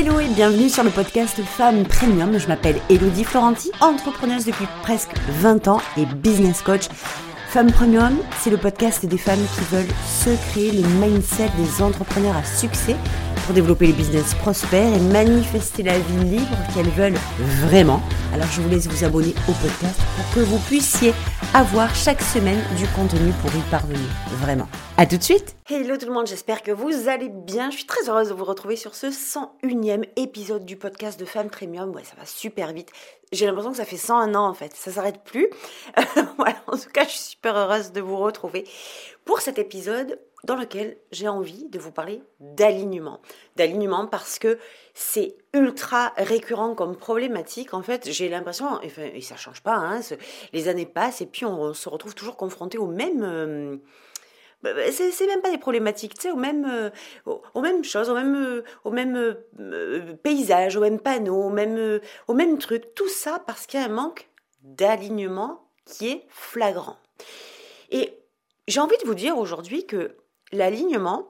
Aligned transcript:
Hello 0.00 0.18
et 0.18 0.28
bienvenue 0.28 0.70
sur 0.70 0.82
le 0.82 0.88
podcast 0.88 1.42
Femmes 1.42 1.84
Premium. 1.84 2.38
Je 2.38 2.48
m'appelle 2.48 2.80
Elodie 2.88 3.22
Florenti, 3.22 3.70
entrepreneuse 3.82 4.46
depuis 4.46 4.64
presque 4.80 5.10
20 5.42 5.68
ans 5.68 5.82
et 5.98 6.06
business 6.06 6.62
coach. 6.62 6.88
Femmes 7.48 7.70
Premium, 7.70 8.16
c'est 8.38 8.48
le 8.48 8.56
podcast 8.56 9.04
des 9.04 9.18
femmes 9.18 9.44
qui 9.54 9.60
veulent 9.70 9.94
se 10.06 10.30
créer 10.48 10.72
le 10.72 10.88
mindset 11.04 11.50
des 11.58 11.82
entrepreneurs 11.82 12.34
à 12.34 12.42
succès 12.44 12.96
pour 13.50 13.56
développer 13.56 13.88
les 13.88 13.92
business 13.92 14.32
prospères 14.34 14.94
et 14.94 15.00
manifester 15.00 15.82
la 15.82 15.98
vie 15.98 16.24
libre 16.24 16.56
qu'elles 16.72 16.88
veulent 16.90 17.18
vraiment. 17.66 18.00
Alors 18.32 18.46
je 18.46 18.60
vous 18.60 18.68
laisse 18.68 18.86
vous 18.86 19.02
abonner 19.02 19.34
au 19.48 19.52
podcast 19.52 20.00
pour 20.14 20.34
que 20.36 20.40
vous 20.48 20.58
puissiez 20.68 21.12
avoir 21.52 21.92
chaque 21.92 22.22
semaine 22.22 22.62
du 22.76 22.86
contenu 22.94 23.32
pour 23.42 23.50
y 23.52 23.62
parvenir. 23.68 24.06
Vraiment. 24.40 24.68
À 24.96 25.04
tout 25.04 25.16
de 25.16 25.22
suite 25.24 25.56
Hello 25.68 25.96
tout 25.96 26.06
le 26.06 26.12
monde, 26.12 26.28
j'espère 26.28 26.62
que 26.62 26.70
vous 26.70 27.08
allez 27.08 27.28
bien. 27.28 27.72
Je 27.72 27.78
suis 27.78 27.86
très 27.86 28.08
heureuse 28.08 28.28
de 28.28 28.34
vous 28.34 28.44
retrouver 28.44 28.76
sur 28.76 28.94
ce 28.94 29.08
101e 29.08 30.04
épisode 30.14 30.64
du 30.64 30.76
podcast 30.76 31.18
de 31.18 31.24
Femmes 31.24 31.50
Premium. 31.50 31.90
Ouais, 31.90 32.04
ça 32.04 32.14
va 32.16 32.26
super 32.26 32.72
vite. 32.72 32.90
J'ai 33.32 33.46
l'impression 33.46 33.72
que 33.72 33.78
ça 33.78 33.84
fait 33.84 33.96
101 33.96 34.32
ans 34.36 34.48
en 34.48 34.54
fait, 34.54 34.74
ça 34.76 34.92
s'arrête 34.92 35.24
plus. 35.24 35.48
voilà, 36.36 36.56
en 36.68 36.76
tout 36.76 36.90
cas, 36.92 37.02
je 37.02 37.10
suis 37.10 37.18
super 37.20 37.56
heureuse 37.56 37.90
de 37.90 38.00
vous 38.00 38.16
retrouver 38.16 38.64
pour 39.24 39.40
cet 39.40 39.58
épisode 39.58 40.20
dans 40.44 40.56
lequel 40.56 40.96
j'ai 41.12 41.28
envie 41.28 41.68
de 41.68 41.78
vous 41.78 41.92
parler 41.92 42.22
d'alignement. 42.40 43.20
D'alignement 43.56 44.06
parce 44.06 44.38
que 44.38 44.58
c'est 44.94 45.36
ultra 45.52 46.12
récurrent 46.16 46.74
comme 46.74 46.96
problématique. 46.96 47.74
En 47.74 47.82
fait, 47.82 48.10
j'ai 48.10 48.28
l'impression, 48.28 48.80
et 48.82 49.20
ça 49.20 49.36
change 49.36 49.62
pas, 49.62 49.76
hein, 49.76 50.00
les 50.52 50.68
années 50.68 50.86
passent 50.86 51.20
et 51.20 51.26
puis 51.26 51.44
on, 51.44 51.74
se 51.74 51.88
retrouve 51.88 52.14
toujours 52.14 52.36
confronté 52.36 52.78
au 52.78 52.86
même... 52.86 53.22
Euh, 53.22 53.76
bah, 54.62 54.74
bah, 54.74 54.82
c'est 54.92 55.26
même 55.26 55.40
pas 55.40 55.50
des 55.50 55.58
problématiques, 55.58 56.14
tu 56.14 56.22
sais, 56.22 56.30
aux 56.30 56.36
mêmes, 56.36 56.66
euh, 56.66 56.90
aux, 57.54 57.62
mêmes 57.62 57.82
choses, 57.82 58.10
aux 58.10 58.14
mêmes, 58.14 58.36
euh, 58.36 58.62
aux 58.84 58.90
mêmes 58.90 59.36
paysages, 60.22 60.76
aux 60.76 60.80
mêmes 60.80 61.00
panneaux, 61.00 61.44
aux 61.44 61.50
mêmes, 61.50 62.00
aux 62.28 62.34
mêmes 62.34 62.58
trucs. 62.58 62.94
Tout 62.94 63.08
ça 63.08 63.42
parce 63.46 63.66
qu'il 63.66 63.80
y 63.80 63.82
a 63.82 63.86
un 63.86 63.90
manque 63.90 64.28
d'alignement 64.62 65.66
qui 65.86 66.10
est 66.10 66.26
flagrant. 66.28 66.98
Et 67.90 68.18
j'ai 68.68 68.80
envie 68.80 68.98
de 68.98 69.06
vous 69.06 69.14
dire 69.14 69.38
aujourd'hui 69.38 69.86
que 69.86 70.16
l'alignement, 70.52 71.28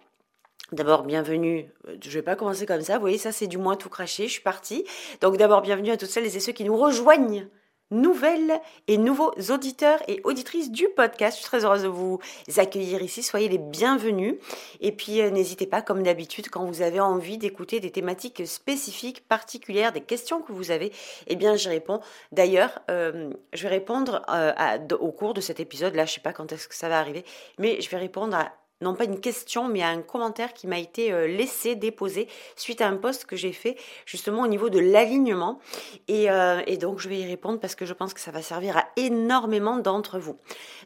D'abord, 0.73 1.03
bienvenue. 1.03 1.69
Je 2.01 2.09
ne 2.09 2.15
vais 2.15 2.23
pas 2.23 2.37
commencer 2.37 2.65
comme 2.65 2.83
ça. 2.83 2.95
Vous 2.95 3.01
voyez, 3.01 3.19
ça, 3.19 3.33
c'est 3.33 3.49
du 3.49 3.59
moins 3.59 3.75
tout 3.75 3.89
craché. 3.89 4.29
Je 4.29 4.35
suis 4.35 4.43
partie. 4.43 4.85
Donc, 5.21 5.37
d'abord, 5.37 5.63
bienvenue 5.63 5.91
à 5.91 5.97
toutes 5.97 6.11
celles 6.11 6.37
et 6.37 6.41
ceux 6.41 6.53
qui 6.53 6.63
nous 6.63 6.77
rejoignent 6.77 7.49
nouvelles 7.91 8.61
et 8.87 8.99
nouveaux 8.99 9.33
auditeurs 9.51 10.01
et 10.09 10.21
auditrices 10.25 10.71
du 10.71 10.89
podcast. 10.89 11.37
Je 11.37 11.41
suis 11.41 11.49
très 11.49 11.65
heureuse 11.65 11.83
de 11.83 11.89
vous 11.89 12.21
accueillir 12.57 13.03
ici. 13.03 13.23
Soyez 13.23 13.49
les 13.49 13.59
bienvenus. 13.59 14.37
Et 14.81 14.93
puis, 14.93 15.21
euh, 15.21 15.31
n'hésitez 15.31 15.67
pas, 15.67 15.83
comme 15.83 16.03
d'habitude, 16.03 16.49
quand 16.51 16.65
vous 16.65 16.83
avez 16.83 17.01
envie 17.01 17.39
d'écouter 17.39 17.81
des 17.81 17.91
thématiques 17.91 18.47
spécifiques, 18.47 19.27
particulières, 19.27 19.93
des 19.93 20.01
questions 20.01 20.41
que 20.41 20.53
vous 20.53 20.71
avez, 20.71 20.93
eh 21.27 21.37
bien, 21.37 21.57
j'y 21.57 21.69
réponds. 21.69 22.01
D'ailleurs, 22.33 22.79
euh, 22.91 23.33
je 23.53 23.63
vais 23.65 23.69
répondre 23.69 24.23
euh, 24.29 24.53
au 25.01 25.11
cours 25.11 25.35
de 25.35 25.41
cet 25.41 25.59
épisode. 25.59 25.95
Là, 25.95 26.07
je 26.07 26.15
sais 26.15 26.21
pas 26.21 26.33
quand 26.33 26.53
est-ce 26.53 26.69
que 26.69 26.75
ça 26.75 26.89
va 26.89 26.99
arriver, 26.99 27.25
mais 27.59 27.81
je 27.81 27.91
vais 27.91 27.99
répondre 27.99 28.37
à 28.37 28.53
non 28.81 28.95
pas 28.95 29.05
une 29.05 29.21
question, 29.21 29.69
mais 29.69 29.83
un 29.83 30.03
commentaire 30.03 30.53
qui 30.53 30.67
m'a 30.67 30.79
été 30.79 31.13
euh, 31.13 31.27
laissé, 31.27 31.77
déposé, 31.77 32.29
suite 32.57 32.81
à 32.81 32.89
un 32.89 32.97
post 32.97 33.27
que 33.27 33.37
j'ai 33.37 33.53
fait 33.53 33.77
justement 34.07 34.43
au 34.43 34.47
niveau 34.47 34.71
de 34.71 34.79
l'alignement. 34.79 35.59
Et, 36.09 36.31
euh, 36.31 36.63
et, 36.67 36.77
donc 36.77 36.99
je 36.99 37.09
vais 37.09 37.19
y 37.19 37.27
répondre 37.27 37.61
parce 37.61 37.75
que 37.75 37.85
je 37.85 37.93
pense 37.93 38.15
que 38.15 38.21
ça 38.21 38.31
va 38.31 38.43
servir 38.43 38.77
à 38.77 38.87
énormément 38.97 39.77
d'entre 39.77 40.19
vous. 40.19 40.37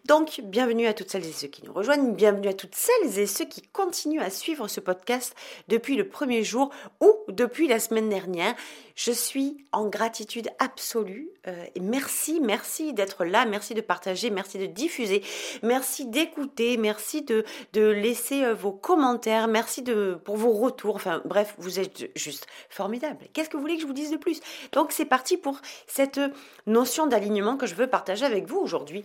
Donc 0.06 0.40
bienvenue 0.44 0.86
à 0.86 0.94
toutes 0.94 1.10
celles 1.10 1.26
et 1.26 1.32
ceux 1.32 1.48
qui 1.48 1.64
nous 1.64 1.72
rejoignent, 1.72 2.12
bienvenue 2.12 2.48
à 2.48 2.54
toutes 2.54 2.74
celles 2.74 3.18
et 3.18 3.26
ceux 3.26 3.44
qui 3.44 3.62
continuent 3.62 4.22
à 4.22 4.30
suivre 4.30 4.68
ce 4.68 4.80
podcast 4.80 5.34
depuis 5.68 5.96
le 5.96 6.08
premier 6.08 6.42
jour 6.42 6.70
ou 7.00 7.12
depuis 7.28 7.68
la 7.68 7.78
semaine 7.78 8.08
dernière. 8.08 8.54
Je 8.96 9.12
suis 9.12 9.64
en 9.72 9.86
gratitude 9.86 10.50
absolue 10.58 11.34
euh, 11.46 11.66
merci, 11.78 12.40
merci 12.40 12.94
d'être 12.94 13.24
là, 13.26 13.44
merci 13.44 13.74
de 13.74 13.82
partager, 13.82 14.30
merci 14.30 14.56
de 14.56 14.64
diffuser, 14.64 15.22
merci 15.62 16.06
d'écouter, 16.06 16.78
merci 16.78 17.22
de 17.22 17.44
laisser 17.92 18.44
euh, 18.44 18.54
vos 18.54 18.72
commentaires, 18.72 19.48
merci 19.48 19.82
de, 19.82 20.18
pour 20.24 20.36
vos 20.36 20.52
retours. 20.52 20.96
Enfin 20.96 21.22
bref, 21.24 21.54
vous 21.58 21.80
êtes 21.80 22.10
juste 22.16 22.46
formidable. 22.68 23.18
Qu'est-ce 23.32 23.48
que 23.48 23.56
vous 23.56 23.62
voulez 23.62 23.76
que 23.76 23.82
je 23.82 23.86
vous 23.86 23.92
dise 23.92 24.10
de 24.10 24.16
plus? 24.16 24.40
Donc 24.72 24.92
c'est 24.92 25.04
parti 25.04 25.36
pour 25.36 25.60
cette 25.86 26.20
notion 26.66 27.06
d'alignement 27.06 27.56
que 27.56 27.66
je 27.66 27.74
veux 27.74 27.86
partager 27.86 28.24
avec 28.24 28.46
vous 28.46 28.58
aujourd'hui. 28.58 29.04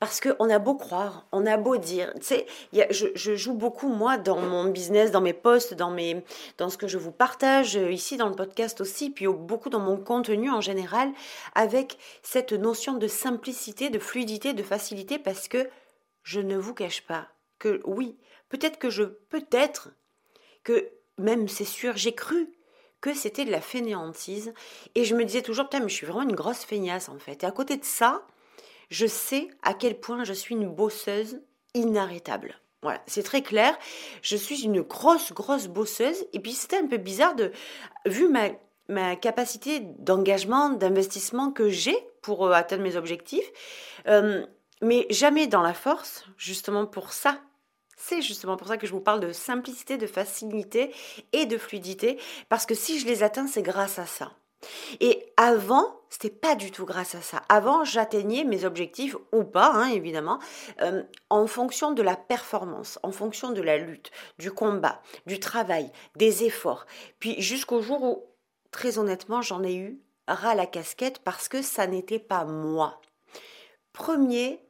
Parce 0.00 0.18
qu'on 0.18 0.48
a 0.48 0.58
beau 0.58 0.76
croire, 0.76 1.26
on 1.30 1.44
a 1.44 1.58
beau 1.58 1.76
dire, 1.76 2.10
tu 2.14 2.22
sais, 2.22 2.46
je, 2.72 3.08
je, 3.14 3.36
joue 3.36 3.52
beaucoup, 3.52 3.88
moi, 3.88 4.16
dans 4.16 4.40
mon 4.40 4.64
business, 4.64 5.10
dans 5.10 5.20
mes 5.20 5.34
posts, 5.34 5.74
dans, 5.74 5.90
mes, 5.90 6.24
dans 6.56 6.70
ce 6.70 6.78
que 6.78 6.88
je 6.88 6.96
vous 6.96 7.12
partage 7.12 7.76
euh, 7.76 7.92
ici 7.92 8.16
dans 8.16 8.30
le 8.30 8.34
podcast 8.34 8.80
aussi, 8.80 9.10
puis 9.10 9.26
beaucoup 9.26 9.68
dans 9.68 9.78
mon 9.78 9.98
contenu 9.98 10.50
en 10.50 10.62
général, 10.62 11.10
avec 11.54 11.98
cette 12.22 12.54
notion 12.54 12.94
de 12.94 13.06
simplicité, 13.08 13.90
de 13.90 13.98
fluidité, 13.98 14.54
de 14.54 14.62
facilité, 14.62 15.18
parce 15.18 15.48
que 15.48 15.68
je 16.22 16.40
ne 16.40 16.56
vous 16.56 16.74
cache 16.74 17.02
pas 17.02 17.28
que 17.58 17.80
oui, 17.84 18.16
peut-être 18.48 18.78
que 18.78 18.90
je, 18.90 19.04
peut-être 19.04 19.90
que 20.64 20.90
même 21.18 21.48
c'est 21.48 21.64
sûr, 21.64 21.96
j'ai 21.96 22.14
cru 22.14 22.52
que 23.00 23.14
c'était 23.14 23.44
de 23.44 23.50
la 23.50 23.60
fainéantise 23.60 24.52
et 24.94 25.04
je 25.04 25.14
me 25.14 25.24
disais 25.24 25.42
toujours 25.42 25.64
putain 25.64 25.80
mais 25.80 25.88
je 25.88 25.94
suis 25.94 26.06
vraiment 26.06 26.28
une 26.28 26.36
grosse 26.36 26.64
feignasse 26.64 27.08
en 27.08 27.18
fait. 27.18 27.42
Et 27.42 27.46
à 27.46 27.50
côté 27.50 27.76
de 27.76 27.84
ça, 27.84 28.26
je 28.90 29.06
sais 29.06 29.48
à 29.62 29.74
quel 29.74 29.98
point 29.98 30.24
je 30.24 30.32
suis 30.32 30.54
une 30.54 30.68
bosseuse 30.68 31.40
inarrêtable. 31.74 32.60
Voilà, 32.82 33.02
c'est 33.06 33.22
très 33.22 33.42
clair. 33.42 33.78
Je 34.22 34.36
suis 34.36 34.62
une 34.62 34.80
grosse, 34.80 35.32
grosse 35.32 35.66
bosseuse. 35.66 36.26
Et 36.32 36.40
puis 36.40 36.52
c'était 36.52 36.78
un 36.78 36.86
peu 36.86 36.96
bizarre 36.96 37.34
de, 37.34 37.52
vu 38.06 38.28
ma, 38.28 38.48
ma 38.88 39.16
capacité 39.16 39.80
d'engagement, 39.80 40.70
d'investissement 40.70 41.52
que 41.52 41.68
j'ai 41.68 41.96
pour 42.22 42.46
euh, 42.46 42.52
atteindre 42.52 42.82
mes 42.82 42.96
objectifs, 42.96 43.50
euh, 44.06 44.46
mais 44.80 45.06
jamais 45.10 45.46
dans 45.46 45.62
la 45.62 45.74
force, 45.74 46.24
justement 46.36 46.86
pour 46.86 47.12
ça. 47.12 47.38
C'est 47.96 48.22
justement 48.22 48.56
pour 48.56 48.68
ça 48.68 48.78
que 48.78 48.86
je 48.86 48.92
vous 48.92 49.00
parle 49.00 49.20
de 49.20 49.32
simplicité, 49.32 49.98
de 49.98 50.06
facilité 50.06 50.94
et 51.32 51.46
de 51.46 51.58
fluidité, 51.58 52.18
parce 52.48 52.64
que 52.64 52.74
si 52.74 52.98
je 52.98 53.06
les 53.06 53.22
atteins, 53.22 53.46
c'est 53.46 53.62
grâce 53.62 53.98
à 53.98 54.06
ça. 54.06 54.32
Et 55.00 55.32
avant, 55.36 56.00
c'était 56.08 56.30
pas 56.30 56.54
du 56.54 56.70
tout 56.70 56.84
grâce 56.84 57.14
à 57.14 57.22
ça. 57.22 57.42
Avant, 57.48 57.84
j'atteignais 57.84 58.44
mes 58.44 58.64
objectifs 58.64 59.16
ou 59.32 59.44
pas, 59.44 59.72
hein, 59.72 59.88
évidemment, 59.88 60.38
euh, 60.82 61.02
en 61.30 61.46
fonction 61.46 61.92
de 61.92 62.02
la 62.02 62.16
performance, 62.16 62.98
en 63.02 63.12
fonction 63.12 63.52
de 63.52 63.62
la 63.62 63.78
lutte, 63.78 64.10
du 64.38 64.50
combat, 64.50 65.00
du 65.26 65.38
travail, 65.40 65.90
des 66.16 66.44
efforts. 66.44 66.86
Puis 67.20 67.40
jusqu'au 67.40 67.80
jour 67.80 68.02
où, 68.02 68.24
très 68.70 68.98
honnêtement, 68.98 69.42
j'en 69.42 69.62
ai 69.62 69.74
eu 69.74 70.00
ras 70.26 70.54
la 70.54 70.66
casquette 70.66 71.20
parce 71.20 71.48
que 71.48 71.62
ça 71.62 71.86
n'était 71.86 72.18
pas 72.18 72.44
moi. 72.44 73.00
Premier 73.92 74.60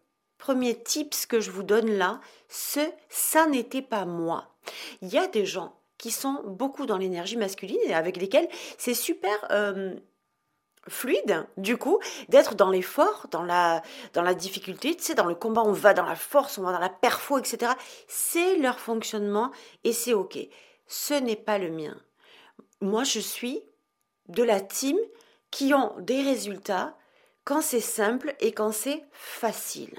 premier 0.40 0.74
tips 0.82 1.26
que 1.26 1.38
je 1.38 1.52
vous 1.52 1.62
donne 1.62 1.92
là, 1.92 2.20
ce 2.48 2.80
ça 3.08 3.46
n'était 3.46 3.82
pas 3.82 4.04
moi. 4.04 4.48
Il 5.02 5.08
y 5.08 5.18
a 5.18 5.28
des 5.28 5.46
gens 5.46 5.76
qui 5.98 6.10
sont 6.10 6.42
beaucoup 6.46 6.86
dans 6.86 6.96
l'énergie 6.96 7.36
masculine 7.36 7.78
et 7.84 7.94
avec 7.94 8.16
lesquels 8.16 8.48
c'est 8.78 8.94
super 8.94 9.32
euh, 9.50 9.94
fluide 10.88 11.46
du 11.58 11.76
coup 11.76 12.00
d'être 12.30 12.54
dans 12.54 12.70
l'effort, 12.70 13.26
dans 13.30 13.42
la 13.42 13.82
dans 14.14 14.22
la 14.22 14.34
difficulté, 14.34 14.96
tu 14.96 15.04
sais 15.04 15.14
dans 15.14 15.26
le 15.26 15.34
combat 15.34 15.62
on 15.62 15.72
va 15.72 15.92
dans 15.92 16.06
la 16.06 16.16
force, 16.16 16.56
on 16.58 16.62
va 16.62 16.72
dans 16.72 16.78
la 16.78 16.88
perfo 16.88 17.38
etc. 17.38 17.72
C'est 18.08 18.56
leur 18.56 18.80
fonctionnement 18.80 19.52
et 19.84 19.92
c'est 19.92 20.14
ok. 20.14 20.38
Ce 20.86 21.14
n'est 21.14 21.36
pas 21.36 21.58
le 21.58 21.70
mien. 21.70 21.96
Moi 22.80 23.04
je 23.04 23.20
suis 23.20 23.62
de 24.28 24.42
la 24.42 24.60
team 24.60 24.96
qui 25.50 25.74
ont 25.74 25.92
des 25.98 26.22
résultats 26.22 26.96
quand 27.50 27.62
c'est 27.62 27.80
simple 27.80 28.32
et 28.38 28.52
quand 28.52 28.70
c'est 28.70 29.02
facile. 29.10 29.98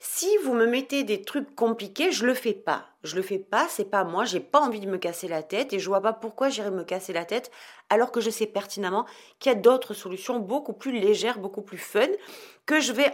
si 0.00 0.34
vous 0.44 0.54
me 0.54 0.64
mettez 0.64 1.04
des 1.04 1.20
trucs 1.20 1.54
compliqués, 1.54 2.10
je 2.10 2.24
le 2.24 2.32
fais 2.32 2.54
pas. 2.54 2.86
Je 3.02 3.16
le 3.16 3.20
fais 3.20 3.38
pas, 3.38 3.66
c'est 3.68 3.90
pas 3.90 4.02
moi, 4.02 4.24
j'ai 4.24 4.40
pas 4.40 4.60
envie 4.60 4.80
de 4.80 4.88
me 4.88 4.96
casser 4.96 5.28
la 5.28 5.42
tête 5.42 5.74
et 5.74 5.78
je 5.78 5.86
vois 5.88 6.00
pas 6.00 6.14
pourquoi 6.14 6.48
j'irais 6.48 6.70
me 6.70 6.82
casser 6.82 7.12
la 7.12 7.26
tête 7.26 7.50
alors 7.90 8.10
que 8.10 8.22
je 8.22 8.30
sais 8.30 8.46
pertinemment 8.46 9.04
qu'il 9.40 9.52
y 9.52 9.54
a 9.54 9.58
d'autres 9.58 9.92
solutions 9.92 10.38
beaucoup 10.38 10.72
plus 10.72 10.98
légères, 10.98 11.38
beaucoup 11.38 11.60
plus 11.60 11.76
fun 11.76 12.08
que 12.64 12.80
je 12.80 12.94
vais 12.94 13.12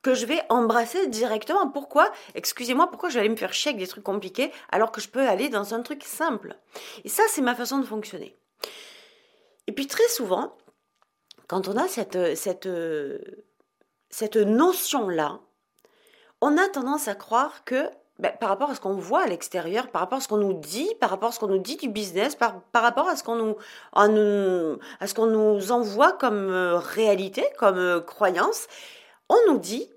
que 0.00 0.14
je 0.14 0.24
vais 0.24 0.40
embrasser 0.48 1.06
directement. 1.06 1.68
Pourquoi? 1.68 2.10
Excusez-moi, 2.34 2.88
pourquoi 2.88 3.10
je 3.10 3.16
vais 3.16 3.20
aller 3.20 3.28
me 3.28 3.36
faire 3.36 3.52
chier 3.52 3.72
avec 3.72 3.78
des 3.78 3.88
trucs 3.88 4.04
compliqués 4.04 4.52
alors 4.72 4.90
que 4.90 5.02
je 5.02 5.10
peux 5.10 5.28
aller 5.28 5.50
dans 5.50 5.74
un 5.74 5.82
truc 5.82 6.02
simple? 6.02 6.56
Et 7.04 7.10
ça, 7.10 7.24
c'est 7.28 7.42
ma 7.42 7.54
façon 7.54 7.76
de 7.76 7.84
fonctionner. 7.84 8.38
Et 9.66 9.72
puis 9.72 9.86
très 9.86 10.08
souvent, 10.08 10.56
quand 11.48 11.68
on 11.68 11.76
a 11.76 11.88
cette, 11.88 12.16
notion-là, 14.36 15.40
on 16.40 16.58
a 16.58 16.68
tendance 16.68 17.08
à 17.08 17.14
croire 17.14 17.64
que 17.64 17.90
ben, 18.18 18.32
par 18.40 18.48
rapport 18.48 18.70
à 18.70 18.74
ce 18.74 18.80
qu'on 18.80 18.94
voit 18.94 19.24
à 19.24 19.26
l'extérieur, 19.26 19.90
par 19.90 20.00
rapport 20.00 20.18
à 20.18 20.20
ce 20.22 20.28
qu'on 20.28 20.38
nous 20.38 20.54
dit, 20.54 20.88
par 21.00 21.10
rapport 21.10 21.28
à 21.28 21.32
ce 21.32 21.38
qu'on 21.38 21.48
nous 21.48 21.58
dit 21.58 21.76
du 21.76 21.88
business, 21.88 22.34
par, 22.34 22.62
rapport 22.72 23.08
à 23.08 23.16
ce 23.16 23.22
qu'on 23.22 23.36
nous, 23.36 23.56
à 23.92 25.06
ce 25.06 25.14
qu'on 25.14 25.26
nous 25.26 25.70
envoie 25.70 26.12
comme 26.12 26.48
euh, 26.48 26.78
réalité, 26.78 27.44
comme 27.58 27.78
euh, 27.78 28.00
croyance, 28.00 28.68
on 29.28 29.36
nous 29.48 29.58
dit 29.58 29.90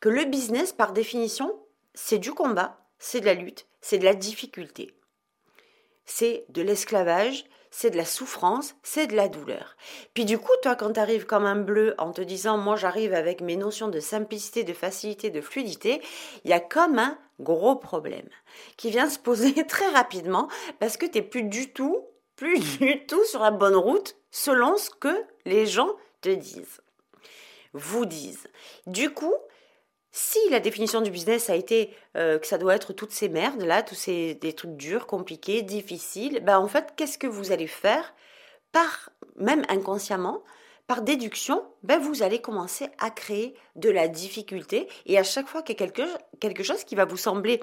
que 0.00 0.10
le 0.10 0.24
business, 0.26 0.72
par 0.74 0.92
définition, 0.92 1.58
c'est 1.94 2.18
du 2.18 2.34
combat, 2.34 2.78
c'est 2.98 3.20
de 3.20 3.26
la 3.26 3.34
lutte, 3.34 3.66
c'est 3.80 3.98
de 3.98 4.04
la 4.04 4.14
difficulté. 4.14 4.94
c'est 6.04 6.44
de 6.50 6.60
l'esclavage, 6.60 7.46
c'est 7.72 7.90
de 7.90 7.96
la 7.96 8.04
souffrance, 8.04 8.76
c'est 8.82 9.08
de 9.08 9.16
la 9.16 9.28
douleur. 9.28 9.76
Puis 10.14 10.26
du 10.26 10.38
coup, 10.38 10.52
toi, 10.62 10.76
quand 10.76 10.92
tu 10.92 11.00
arrives 11.00 11.24
comme 11.24 11.46
un 11.46 11.56
bleu 11.56 11.94
en 11.98 12.12
te 12.12 12.20
disant, 12.20 12.58
moi 12.58 12.76
j'arrive 12.76 13.14
avec 13.14 13.40
mes 13.40 13.56
notions 13.56 13.88
de 13.88 13.98
simplicité, 13.98 14.62
de 14.62 14.74
facilité, 14.74 15.30
de 15.30 15.40
fluidité, 15.40 16.02
il 16.44 16.50
y 16.50 16.54
a 16.54 16.60
comme 16.60 16.98
un 16.98 17.18
gros 17.40 17.74
problème 17.74 18.28
qui 18.76 18.90
vient 18.90 19.08
se 19.08 19.18
poser 19.18 19.54
très 19.66 19.88
rapidement 19.88 20.48
parce 20.78 20.98
que 20.98 21.06
tu 21.06 21.18
n'es 21.18 21.22
plus 21.22 21.44
du 21.44 21.72
tout, 21.72 22.04
plus 22.36 22.60
du 22.78 23.06
tout 23.06 23.24
sur 23.24 23.40
la 23.40 23.50
bonne 23.50 23.74
route 23.74 24.16
selon 24.30 24.76
ce 24.76 24.90
que 24.90 25.24
les 25.46 25.66
gens 25.66 25.90
te 26.20 26.28
disent, 26.28 26.82
vous 27.72 28.04
disent. 28.04 28.48
Du 28.86 29.10
coup, 29.10 29.34
si 30.12 30.38
la 30.50 30.60
définition 30.60 31.00
du 31.00 31.10
business 31.10 31.48
a 31.48 31.56
été 31.56 31.94
euh, 32.16 32.38
que 32.38 32.46
ça 32.46 32.58
doit 32.58 32.76
être 32.76 32.92
toutes 32.92 33.12
ces 33.12 33.30
merdes 33.30 33.62
là, 33.62 33.82
tous 33.82 33.94
ces 33.94 34.38
trucs 34.54 34.76
durs, 34.76 35.06
compliqués, 35.06 35.62
difficiles, 35.62 36.40
ben 36.44 36.58
en 36.58 36.68
fait, 36.68 36.92
qu'est-ce 36.96 37.18
que 37.18 37.26
vous 37.26 37.50
allez 37.50 37.66
faire 37.66 38.14
par 38.72 39.10
même 39.36 39.64
inconsciemment, 39.68 40.42
par 40.86 41.02
déduction, 41.02 41.64
ben 41.82 41.98
vous 41.98 42.22
allez 42.22 42.40
commencer 42.40 42.88
à 42.98 43.10
créer 43.10 43.54
de 43.76 43.88
la 43.88 44.08
difficulté 44.08 44.88
et 45.06 45.18
à 45.18 45.22
chaque 45.22 45.48
fois 45.48 45.62
qu'il 45.62 45.74
y 45.74 45.82
a 45.82 45.86
quelque, 45.86 46.02
quelque 46.40 46.62
chose 46.62 46.84
qui 46.84 46.94
va 46.94 47.06
vous 47.06 47.16
sembler 47.16 47.62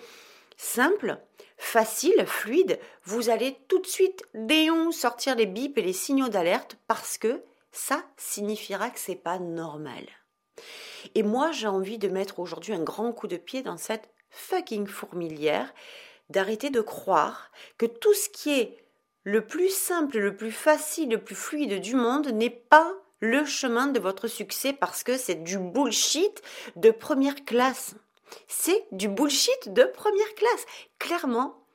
simple, 0.58 1.20
facile, 1.58 2.26
fluide, 2.26 2.80
vous 3.04 3.30
allez 3.30 3.58
tout 3.68 3.80
de 3.80 3.88
suite 3.88 4.24
déon 4.34 4.92
sortir 4.92 5.36
les 5.36 5.46
bips 5.46 5.78
et 5.78 5.84
les 5.84 5.94
signaux 5.94 6.30
d'alerte 6.30 6.78
parce 6.88 7.18
que 7.20 7.44
ça 7.72 8.02
signifiera 8.18 8.90
que 8.90 9.00
c'est 9.00 9.16
pas 9.16 9.38
normal. 9.38 10.04
Et 11.16 11.24
moi, 11.24 11.52
j'ai 11.52 11.68
envie 11.68 11.98
de 11.98 12.08
mettre 12.08 12.40
aujourd'hui 12.40 12.74
un 12.74 12.84
grand 12.84 13.12
coup 13.12 13.28
de 13.28 13.38
pied 13.38 13.62
dans 13.62 13.78
cette 13.78 14.10
fucking 14.30 14.88
fourmilière, 14.88 15.74
d'arrêter 16.30 16.70
de 16.70 16.82
croire 16.82 17.52
que 17.78 17.86
tout 17.86 18.14
ce 18.14 18.30
qui 18.30 18.52
est 18.52 18.78
le 19.24 19.46
plus 19.46 19.70
simple, 19.70 20.18
le 20.18 20.36
plus 20.36 20.52
facile, 20.52 21.10
le 21.10 21.24
plus 21.24 21.36
fluide 21.36 21.82
du 21.82 21.96
monde 21.96 22.28
n'est 22.28 22.50
pas 22.50 22.94
le 23.20 23.46
chemin 23.46 23.88
de 23.88 24.00
votre 24.00 24.28
succès 24.28 24.74
parce 24.74 25.04
que 25.04 25.18
c'est 25.18 25.44
du 25.44 25.58
bullshit 25.58 26.42
de 26.76 26.92
première 26.92 27.44
classe. 27.46 27.96
C'est 28.48 28.86
du 28.92 29.08
bullshit 29.08 29.74
de 29.74 29.84
première 29.84 30.36
classe, 30.36 30.66
clairement. 31.00 31.66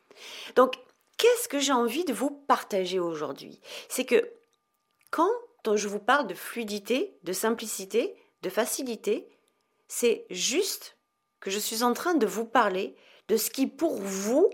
Donc, 0.57 0.75
qu'est-ce 1.17 1.49
que 1.49 1.59
j'ai 1.59 1.73
envie 1.73 2.05
de 2.05 2.13
vous 2.13 2.31
partager 2.31 2.99
aujourd'hui? 2.99 3.61
C'est 3.89 4.05
que 4.05 4.31
quand 5.11 5.31
je 5.75 5.89
vous 5.89 5.99
parle 5.99 6.27
de 6.27 6.35
fluidité, 6.35 7.17
de 7.25 7.33
simplicité, 7.33 8.15
facilité, 8.51 9.29
c'est 9.89 10.27
juste 10.31 10.97
que 11.41 11.51
je 11.51 11.59
suis 11.59 11.83
en 11.83 11.93
train 11.93 12.15
de 12.15 12.27
vous 12.27 12.45
parler 12.45 12.97
de 13.29 13.37
ce 13.37 13.51
qui 13.51 13.67
pour 13.67 14.01
vous 14.01 14.51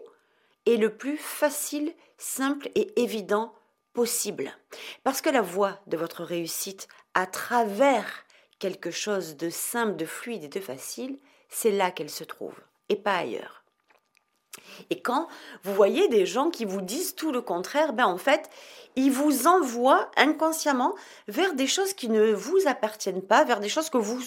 est 0.66 0.76
le 0.76 0.96
plus 0.96 1.16
facile, 1.16 1.94
simple 2.18 2.70
et 2.74 3.00
évident 3.00 3.54
possible. 3.92 4.56
Parce 5.02 5.20
que 5.20 5.30
la 5.30 5.42
voie 5.42 5.80
de 5.86 5.96
votre 5.96 6.24
réussite 6.24 6.88
à 7.14 7.26
travers 7.26 8.24
quelque 8.58 8.90
chose 8.90 9.36
de 9.36 9.50
simple, 9.50 9.96
de 9.96 10.04
fluide 10.04 10.44
et 10.44 10.48
de 10.48 10.60
facile, 10.60 11.18
c'est 11.48 11.70
là 11.70 11.90
qu'elle 11.90 12.10
se 12.10 12.24
trouve 12.24 12.58
et 12.88 12.96
pas 12.96 13.16
ailleurs. 13.16 13.59
Et 14.90 15.00
quand 15.00 15.28
vous 15.62 15.74
voyez 15.74 16.08
des 16.08 16.26
gens 16.26 16.50
qui 16.50 16.64
vous 16.64 16.80
disent 16.80 17.14
tout 17.14 17.32
le 17.32 17.42
contraire, 17.42 17.92
ben 17.92 18.06
en 18.06 18.18
fait, 18.18 18.50
ils 18.96 19.12
vous 19.12 19.46
envoient 19.46 20.10
inconsciemment 20.16 20.94
vers 21.28 21.54
des 21.54 21.66
choses 21.66 21.92
qui 21.92 22.08
ne 22.08 22.32
vous 22.32 22.66
appartiennent 22.66 23.22
pas, 23.22 23.44
vers 23.44 23.60
des 23.60 23.68
choses 23.68 23.90
que 23.90 23.98
vous 23.98 24.20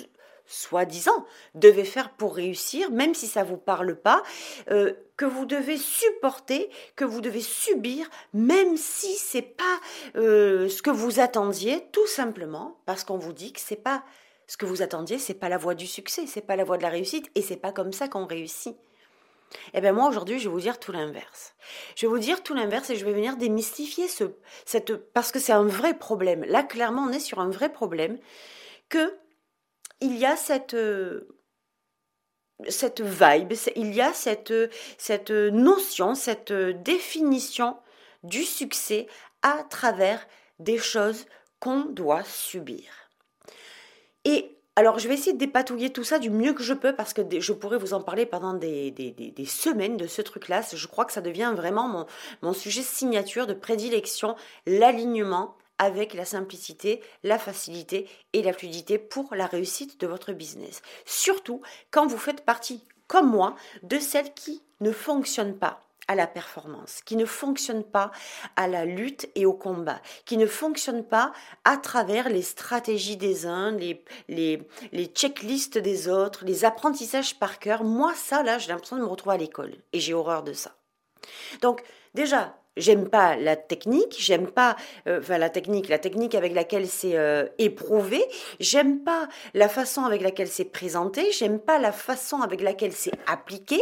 soi-disant 0.45 1.25
devez 1.55 1.85
faire 1.85 2.09
pour 2.11 2.35
réussir, 2.35 2.91
même 2.91 3.13
si 3.13 3.27
ça 3.27 3.43
ne 3.43 3.49
vous 3.49 3.57
parle 3.57 3.95
pas, 3.95 4.23
euh, 4.69 4.93
que 5.15 5.25
vous 5.25 5.45
devez 5.45 5.77
supporter, 5.77 6.69
que 6.95 7.05
vous 7.05 7.21
devez 7.21 7.41
subir, 7.41 8.09
même 8.33 8.77
si 8.77 9.15
c'est 9.15 9.41
pas 9.41 9.79
euh, 10.15 10.67
ce 10.67 10.81
que 10.81 10.89
vous 10.89 11.19
attendiez, 11.19 11.87
tout 11.91 12.07
simplement 12.07 12.77
parce 12.85 13.03
qu'on 13.03 13.17
vous 13.17 13.33
dit 13.33 13.53
que 13.53 13.61
c'est 13.61 13.75
pas 13.75 14.03
ce 14.47 14.57
que 14.57 14.65
vous 14.65 14.81
attendiez, 14.81 15.17
c'est 15.17 15.33
pas 15.33 15.49
la 15.49 15.57
voie 15.57 15.75
du 15.75 15.87
succès, 15.87 16.27
c'est 16.27 16.41
pas 16.41 16.55
la 16.55 16.65
voie 16.65 16.77
de 16.77 16.83
la 16.83 16.89
réussite, 16.89 17.29
et 17.35 17.41
c'est 17.41 17.55
pas 17.57 17.71
comme 17.71 17.93
ça 17.93 18.07
qu'on 18.07 18.25
réussit. 18.25 18.75
Eh 19.73 19.81
bien 19.81 19.93
moi 19.93 20.07
aujourd'hui 20.07 20.39
je 20.39 20.49
vais 20.49 20.53
vous 20.53 20.61
dire 20.61 20.79
tout 20.79 20.91
l'inverse. 20.91 21.55
Je 21.95 22.05
vais 22.05 22.09
vous 22.09 22.19
dire 22.19 22.43
tout 22.43 22.53
l'inverse 22.53 22.89
et 22.89 22.95
je 22.95 23.05
vais 23.05 23.13
venir 23.13 23.37
démystifier 23.37 24.07
ce, 24.07 24.25
cette, 24.65 24.95
parce 25.13 25.31
que 25.31 25.39
c'est 25.39 25.53
un 25.53 25.65
vrai 25.65 25.93
problème. 25.93 26.43
Là 26.45 26.63
clairement 26.63 27.03
on 27.03 27.11
est 27.11 27.19
sur 27.19 27.39
un 27.39 27.49
vrai 27.49 27.71
problème 27.71 28.17
que 28.89 29.17
il 30.01 30.17
y 30.17 30.25
a 30.25 30.35
cette 30.35 30.75
cette 32.69 33.01
vibe, 33.01 33.53
il 33.75 33.93
y 33.93 34.01
a 34.01 34.13
cette, 34.13 34.53
cette 34.97 35.31
notion, 35.31 36.15
cette 36.15 36.53
définition 36.53 37.77
du 38.23 38.43
succès 38.43 39.07
à 39.41 39.63
travers 39.69 40.25
des 40.59 40.77
choses 40.77 41.25
qu'on 41.59 41.85
doit 41.85 42.23
subir. 42.23 42.89
Alors, 44.75 44.97
je 44.97 45.07
vais 45.07 45.13
essayer 45.13 45.33
de 45.33 45.37
dépatouiller 45.37 45.91
tout 45.91 46.03
ça 46.03 46.17
du 46.17 46.31
mieux 46.31 46.53
que 46.53 46.63
je 46.63 46.73
peux 46.73 46.95
parce 46.95 47.13
que 47.13 47.21
je 47.39 47.53
pourrais 47.53 47.77
vous 47.77 47.93
en 47.93 48.01
parler 48.01 48.25
pendant 48.25 48.55
des, 48.55 49.35
semaines 49.45 49.97
de 49.97 50.07
ce 50.07 50.23
truc-là. 50.23 50.61
Je 50.73 50.87
crois 50.87 51.05
que 51.05 51.13
ça 51.13 51.21
devient 51.21 51.53
vraiment 51.55 51.87
mon, 51.87 52.07
mon 52.41 52.53
sujet 52.53 52.81
signature 52.81 53.45
de 53.45 53.53
prédilection, 53.53 54.35
l'alignement 54.65 55.55
avec 55.77 56.15
la 56.15 56.25
simplicité, 56.25 57.01
la 57.23 57.37
facilité 57.37 58.09
et 58.33 58.41
la 58.41 58.53
fluidité 58.53 58.97
pour 58.97 59.35
la 59.35 59.45
réussite 59.45 59.99
de 59.99 60.07
votre 60.07 60.33
business. 60.33 60.81
Surtout 61.05 61.61
quand 61.91 62.07
vous 62.07 62.17
faites 62.17 62.41
partie, 62.41 62.83
comme 63.07 63.29
moi, 63.29 63.55
de 63.83 63.99
celles 63.99 64.33
qui 64.33 64.63
ne 64.79 64.91
fonctionnent 64.91 65.57
pas 65.57 65.81
à 66.07 66.15
la 66.15 66.27
performance, 66.27 67.01
qui 67.05 67.15
ne 67.15 67.25
fonctionne 67.25 67.83
pas 67.83 68.11
à 68.55 68.67
la 68.67 68.85
lutte 68.85 69.29
et 69.35 69.45
au 69.45 69.53
combat, 69.53 70.01
qui 70.25 70.37
ne 70.37 70.45
fonctionne 70.45 71.03
pas 71.03 71.33
à 71.63 71.77
travers 71.77 72.29
les 72.29 72.41
stratégies 72.41 73.17
des 73.17 73.45
uns, 73.45 73.71
les, 73.71 74.03
les, 74.27 75.05
checklists 75.13 75.77
des 75.77 76.09
autres, 76.09 76.45
les 76.45 76.65
apprentissages 76.65 77.39
par 77.39 77.59
cœur. 77.59 77.83
Moi, 77.83 78.13
ça, 78.15 78.43
là, 78.43 78.57
j'ai 78.57 78.69
l'impression 78.69 78.97
de 78.97 79.01
me 79.01 79.07
retrouver 79.07 79.35
à 79.35 79.37
l'école 79.37 79.75
et 79.93 79.99
j'ai 79.99 80.13
horreur 80.13 80.43
de 80.43 80.53
ça. 80.53 80.75
Donc, 81.61 81.83
déjà, 82.13 82.55
j'aime 82.77 83.09
pas 83.09 83.35
la 83.35 83.55
technique, 83.55 84.15
j'aime 84.19 84.47
pas 84.47 84.75
euh, 85.07 85.19
enfin 85.19 85.37
la 85.37 85.49
technique, 85.49 85.89
la 85.89 85.99
technique 85.99 86.35
avec 86.35 86.53
laquelle 86.53 86.87
c'est 86.87 87.17
euh, 87.17 87.47
éprouvé, 87.57 88.23
j'aime 88.59 89.03
pas 89.03 89.27
la 89.53 89.69
façon 89.69 90.03
avec 90.03 90.21
laquelle 90.21 90.47
c'est 90.47 90.65
présenté, 90.65 91.31
j'aime 91.31 91.59
pas 91.59 91.79
la 91.79 91.91
façon 91.91 92.41
avec 92.41 92.61
laquelle 92.61 92.93
c'est 92.93 93.13
appliqué. 93.27 93.79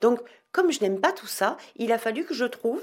Donc 0.00 0.20
comme 0.52 0.70
je 0.70 0.80
n'aime 0.80 1.00
pas 1.00 1.12
tout 1.12 1.26
ça, 1.26 1.56
il 1.76 1.92
a 1.92 1.98
fallu 1.98 2.24
que 2.24 2.34
je 2.34 2.44
trouve 2.44 2.82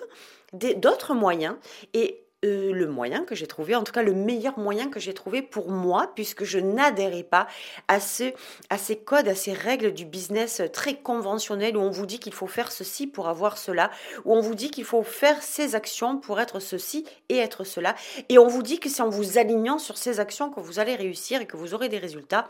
d'autres 0.54 1.14
moyens 1.14 1.56
et 1.94 2.24
euh, 2.46 2.72
le 2.72 2.88
moyen 2.88 3.26
que 3.26 3.36
j'ai 3.36 3.48
trouvé, 3.48 3.76
en 3.76 3.84
tout 3.84 3.92
cas 3.92 4.02
le 4.02 4.14
meilleur 4.14 4.58
moyen 4.58 4.90
que 4.90 5.00
j'ai 5.00 5.14
trouvé 5.14 5.42
pour 5.42 5.70
moi, 5.70 6.12
puisque 6.16 6.46
je 6.46 6.58
n'adhérais 6.58 7.24
pas 7.24 7.48
à, 7.88 8.00
ce, 8.00 8.32
à 8.70 8.78
ces 8.78 8.98
codes, 8.98 9.28
à 9.28 9.36
ces 9.36 9.52
règles 9.52 9.94
du 9.94 10.06
business 10.06 10.62
très 10.72 10.96
conventionnel 10.96 11.76
où 11.76 11.82
on 11.82 11.90
vous 11.90 12.06
dit 12.06 12.20
qu'il 12.20 12.34
faut 12.34 12.48
faire 12.48 12.72
ceci 12.72 13.08
pour 13.08 13.28
avoir 13.28 13.58
cela, 13.58 13.92
où 14.24 14.34
on 14.34 14.40
vous 14.40 14.56
dit 14.56 14.72
qu'il 14.72 14.86
faut 14.86 15.04
faire 15.04 15.44
ces 15.44 15.76
actions 15.76 16.18
pour 16.18 16.40
être 16.40 16.62
ceci 16.62 17.06
et 17.28 17.38
être 17.38 17.66
cela, 17.66 17.94
et 18.30 18.40
on 18.40 18.48
vous 18.48 18.64
dit 18.64 18.80
que 18.80 18.88
c'est 18.88 19.02
en 19.02 19.10
vous 19.10 19.38
alignant 19.38 19.78
sur 19.78 19.98
ces 19.98 20.22
actions 20.22 20.50
que 20.50 20.62
vous 20.62 20.80
allez 20.80 20.96
réussir 20.96 21.42
et 21.42 21.46
que 21.46 21.58
vous 21.58 21.74
aurez 21.74 21.90
des 21.90 22.00
résultats. 22.00 22.48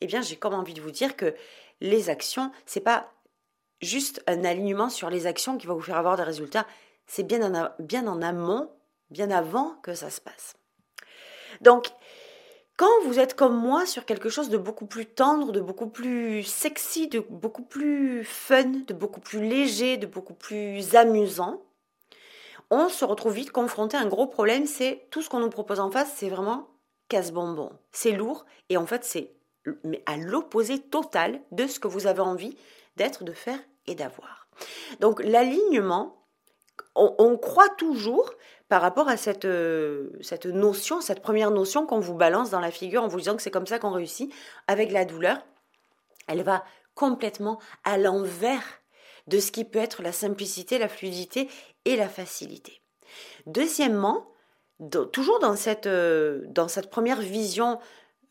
Eh 0.00 0.06
bien, 0.06 0.22
j'ai 0.22 0.36
comme 0.36 0.54
envie 0.54 0.74
de 0.74 0.80
vous 0.80 0.92
dire 0.92 1.16
que 1.16 1.34
les 1.80 2.08
actions, 2.08 2.52
c'est 2.66 2.80
pas 2.80 3.10
juste 3.80 4.22
un 4.26 4.44
alignement 4.44 4.90
sur 4.90 5.10
les 5.10 5.26
actions 5.26 5.58
qui 5.58 5.66
va 5.66 5.74
vous 5.74 5.80
faire 5.80 5.96
avoir 5.96 6.16
des 6.16 6.22
résultats. 6.22 6.66
C'est 7.06 7.22
bien 7.22 7.42
en, 7.52 7.70
bien 7.78 8.06
en 8.06 8.22
amont, 8.22 8.70
bien 9.10 9.30
avant 9.30 9.74
que 9.82 9.94
ça 9.94 10.10
se 10.10 10.20
passe. 10.20 10.54
Donc, 11.60 11.88
quand 12.76 13.02
vous 13.04 13.18
êtes 13.18 13.34
comme 13.34 13.56
moi 13.56 13.86
sur 13.86 14.04
quelque 14.04 14.28
chose 14.28 14.50
de 14.50 14.56
beaucoup 14.56 14.86
plus 14.86 15.06
tendre, 15.06 15.50
de 15.50 15.60
beaucoup 15.60 15.88
plus 15.88 16.44
sexy, 16.44 17.08
de 17.08 17.18
beaucoup 17.18 17.64
plus 17.64 18.24
fun, 18.24 18.64
de 18.86 18.94
beaucoup 18.94 19.20
plus 19.20 19.40
léger, 19.40 19.96
de 19.96 20.06
beaucoup 20.06 20.34
plus 20.34 20.94
amusant, 20.94 21.62
on 22.70 22.88
se 22.88 23.04
retrouve 23.04 23.32
vite 23.32 23.50
confronté 23.50 23.96
à 23.96 24.00
un 24.00 24.06
gros 24.06 24.26
problème, 24.26 24.66
c'est 24.66 25.08
tout 25.10 25.22
ce 25.22 25.28
qu'on 25.28 25.40
nous 25.40 25.50
propose 25.50 25.80
en 25.80 25.90
face, 25.90 26.12
c'est 26.16 26.28
vraiment 26.28 26.68
casse-bonbon. 27.08 27.72
C'est 27.90 28.12
lourd 28.12 28.44
et 28.68 28.76
en 28.76 28.86
fait 28.86 29.04
c'est 29.04 29.34
à 30.06 30.16
l'opposé 30.16 30.78
total 30.78 31.40
de 31.50 31.66
ce 31.66 31.80
que 31.80 31.88
vous 31.88 32.06
avez 32.06 32.20
envie 32.20 32.56
d'être, 32.96 33.24
de 33.24 33.32
faire 33.32 33.58
et 33.86 33.94
d'avoir. 33.94 34.48
Donc 35.00 35.22
l'alignement, 35.22 36.26
on, 36.94 37.36
croit 37.36 37.68
toujours 37.70 38.30
par 38.68 38.82
rapport 38.82 39.08
à 39.08 39.16
cette, 39.16 39.44
euh, 39.44 40.10
cette 40.20 40.46
notion, 40.46 41.00
cette 41.00 41.22
première 41.22 41.50
notion 41.50 41.86
qu'on 41.86 42.00
vous 42.00 42.14
balance 42.14 42.50
dans 42.50 42.60
la 42.60 42.70
figure 42.70 43.02
en 43.02 43.08
vous 43.08 43.18
disant 43.18 43.36
que 43.36 43.42
c'est 43.42 43.50
comme 43.50 43.66
ça 43.66 43.78
qu'on 43.78 43.92
réussit, 43.92 44.32
avec 44.66 44.92
la 44.92 45.04
douleur, 45.04 45.38
elle 46.26 46.42
va 46.42 46.64
complètement 46.94 47.58
à 47.84 47.96
l'envers 47.96 48.62
de 49.26 49.38
ce 49.38 49.52
qui 49.52 49.64
peut 49.64 49.78
être 49.78 50.02
la 50.02 50.12
simplicité, 50.12 50.78
la 50.78 50.88
fluidité 50.88 51.48
et 51.84 51.96
la 51.96 52.08
facilité. 52.08 52.82
Deuxièmement, 53.46 54.26
toujours 55.12 55.38
dans 55.38 55.56
cette, 55.56 55.86
euh, 55.86 56.42
dans 56.48 56.68
cette 56.68 56.90
première 56.90 57.20
vision 57.20 57.78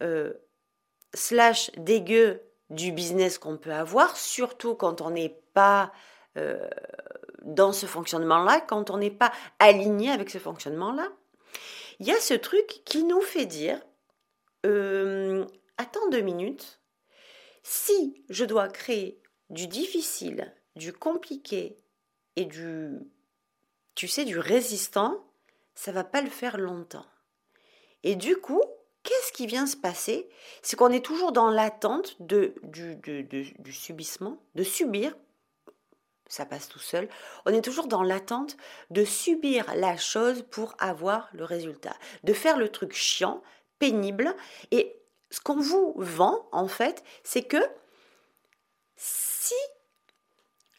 euh, 0.03 0.33
slash 1.13 1.71
dégueu 1.77 2.41
du 2.69 2.91
business 2.91 3.37
qu'on 3.37 3.57
peut 3.57 3.73
avoir, 3.73 4.17
surtout 4.17 4.75
quand 4.75 5.01
on 5.01 5.11
n'est 5.11 5.39
pas 5.53 5.91
euh, 6.37 6.67
dans 7.43 7.73
ce 7.73 7.85
fonctionnement-là, 7.85 8.61
quand 8.61 8.89
on 8.89 8.97
n'est 8.97 9.11
pas 9.11 9.31
aligné 9.59 10.11
avec 10.11 10.29
ce 10.29 10.37
fonctionnement-là, 10.37 11.07
il 11.99 12.07
y 12.07 12.11
a 12.11 12.19
ce 12.19 12.33
truc 12.33 12.81
qui 12.85 13.03
nous 13.03 13.21
fait 13.21 13.45
dire, 13.45 13.81
euh, 14.65 15.45
attends 15.77 16.09
deux 16.09 16.21
minutes, 16.21 16.79
si 17.63 18.23
je 18.29 18.45
dois 18.45 18.67
créer 18.67 19.21
du 19.49 19.67
difficile, 19.67 20.53
du 20.75 20.93
compliqué 20.93 21.77
et 22.35 22.45
du, 22.45 22.91
tu 23.95 24.07
sais, 24.07 24.25
du 24.25 24.37
résistant, 24.37 25.25
ça 25.73 25.91
va 25.91 26.03
pas 26.03 26.21
le 26.21 26.29
faire 26.29 26.57
longtemps. 26.57 27.05
Et 28.03 28.15
du 28.15 28.37
coup, 28.37 28.61
qu'est-ce 29.03 29.31
qui 29.31 29.47
vient 29.47 29.65
se 29.65 29.77
passer? 29.77 30.29
C'est 30.61 30.75
qu'on 30.75 30.91
est 30.91 31.03
toujours 31.03 31.31
dans 31.31 31.49
l'attente 31.49 32.15
de, 32.19 32.53
du, 32.63 32.95
du 32.95 33.73
subissement, 33.73 34.37
de 34.55 34.63
subir 34.63 35.15
ça 36.29 36.45
passe 36.45 36.67
tout 36.67 36.79
seul. 36.79 37.07
On 37.45 37.53
est 37.53 37.61
toujours 37.61 37.87
dans 37.87 38.03
l'attente 38.03 38.57
de 38.89 39.05
subir 39.05 39.65
la 39.75 39.97
chose 39.97 40.43
pour 40.49 40.75
avoir 40.79 41.29
le 41.33 41.43
résultat, 41.43 41.95
de 42.23 42.33
faire 42.33 42.57
le 42.57 42.69
truc 42.69 42.93
chiant, 42.93 43.41
pénible. 43.79 44.35
Et 44.71 44.95
ce 45.29 45.39
qu'on 45.39 45.59
vous 45.59 45.93
vend, 45.97 46.47
en 46.51 46.67
fait, 46.67 47.03
c'est 47.23 47.43
que 47.43 47.61
si... 48.95 49.55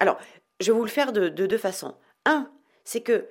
Alors, 0.01 0.19
je 0.61 0.73
vais 0.73 0.79
vous 0.79 0.85
le 0.85 0.91
faire 0.91 1.13
de, 1.13 1.29
de 1.29 1.47
deux 1.47 1.59
façons. 1.59 1.97
Un, 2.25 2.51
c'est 2.85 3.03
que 3.03 3.29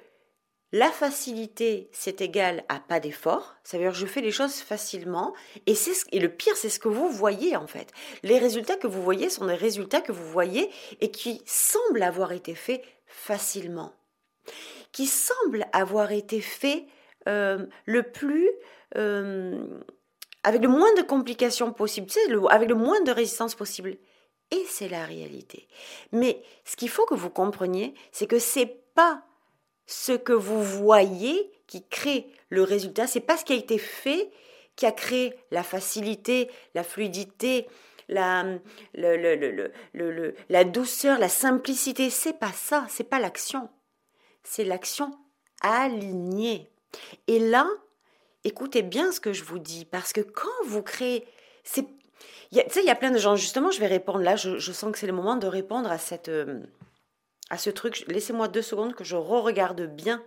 la 0.74 0.92
facilité, 0.92 1.90
c'est 1.94 2.20
égal 2.20 2.66
à 2.68 2.80
pas 2.80 3.00
d'effort. 3.00 3.56
Ça 3.64 3.78
veut 3.78 3.84
dire 3.84 3.94
que 3.94 3.98
je 3.98 4.06
fais 4.06 4.22
les 4.22 4.32
choses 4.32 4.56
facilement. 4.56 5.34
Et, 5.66 5.76
et 6.12 6.20
le 6.20 6.30
pire, 6.30 6.58
c'est 6.58 6.70
ce 6.70 6.80
que 6.80 6.90
vous 6.90 7.10
voyez 7.10 7.56
en 7.56 7.68
fait. 7.68 7.92
Les 8.24 8.38
résultats 8.38 8.76
que 8.76 8.88
vous 8.88 9.02
voyez 9.02 9.30
sont 9.30 9.46
des 9.46 9.56
résultats 9.56 10.02
que 10.02 10.12
vous 10.12 10.30
voyez 10.30 10.70
et 11.00 11.10
qui 11.10 11.42
semblent 11.46 12.04
avoir 12.04 12.34
été 12.34 12.54
faits 12.54 12.84
facilement. 13.06 13.94
Qui 14.92 15.08
semblent 15.08 15.68
avoir 15.72 16.12
été 16.12 16.42
faits 16.42 16.84
euh, 17.28 17.66
le 17.86 18.04
plus... 18.04 18.50
Euh, 18.98 19.80
avec 20.44 20.62
le 20.62 20.70
moins 20.70 20.94
de 20.96 21.02
complications 21.02 21.74
possible, 21.74 22.08
avec 22.50 22.70
le 22.70 22.76
moins 22.76 23.02
de 23.02 23.12
résistance 23.12 23.54
possible. 23.56 23.98
Et 24.52 24.64
c'est 24.70 24.88
la 24.88 25.04
réalité. 25.04 25.68
Mais 26.14 26.42
ce 26.64 26.78
qu'il 26.78 26.88
faut 26.88 27.06
que 27.06 27.16
vous 27.16 27.30
compreniez, 27.30 27.94
c'est 28.14 28.28
que 28.28 28.40
c'est 28.40 28.80
pas 28.96 29.27
ce 29.88 30.12
que 30.12 30.34
vous 30.34 30.62
voyez 30.62 31.52
qui 31.66 31.84
crée 31.88 32.28
le 32.50 32.62
résultat. 32.64 33.08
C'est 33.08 33.20
pas 33.22 33.38
ce 33.38 33.46
qui 33.46 33.54
a 33.54 33.58
été 33.58 33.78
fait 33.78 34.30
qui 34.78 34.86
a 34.86 34.92
créé 34.92 35.34
la 35.52 35.64
facilité, 35.64 36.50
la 36.76 36.84
fluidité, 36.84 37.68
la, 38.08 38.46
la 38.94 40.64
douceur, 40.64 41.20
la 41.20 41.30
simplicité. 41.30 42.10
C'est 42.10 42.40
pas 42.40 42.54
ça, 42.54 42.86
c'est 42.88 43.04
pas 43.04 43.20
l'action. 43.20 43.70
C'est 44.44 44.64
l'action 44.64 45.12
alignée. 45.62 46.70
Et 47.26 47.40
là, 47.40 47.68
écoutez 48.44 48.84
bien 48.84 49.12
ce 49.12 49.20
que 49.20 49.34
je 49.34 49.44
vous 49.44 49.60
dis, 49.60 49.84
parce 49.84 50.14
que 50.14 50.22
quand 50.22 50.48
vous 50.66 50.84
créez, 50.84 51.28
c'est, 51.64 51.84
tu 51.84 52.60
sais, 52.70 52.82
il 52.82 52.86
y 52.86 52.92
a 52.92 52.96
plein 52.96 53.12
de 53.12 53.18
gens. 53.18 53.36
Justement, 53.36 53.72
je 53.72 53.80
vais 53.80 53.88
répondre 53.88 54.20
là. 54.20 54.36
Je, 54.36 54.60
je 54.60 54.72
sens 54.72 54.92
que 54.92 55.00
c'est 55.00 55.08
le 55.08 55.14
moment 55.14 55.36
de 55.36 55.48
répondre 55.48 55.92
à 55.92 55.98
cette 55.98 56.30
euh, 56.30 56.62
à 57.50 57.58
ce 57.58 57.70
truc. 57.70 58.06
Laissez-moi 58.08 58.48
deux 58.48 58.62
secondes 58.62 58.96
que 58.96 59.04
je 59.04 59.16
re-regarde 59.16 59.82
bien 59.82 60.24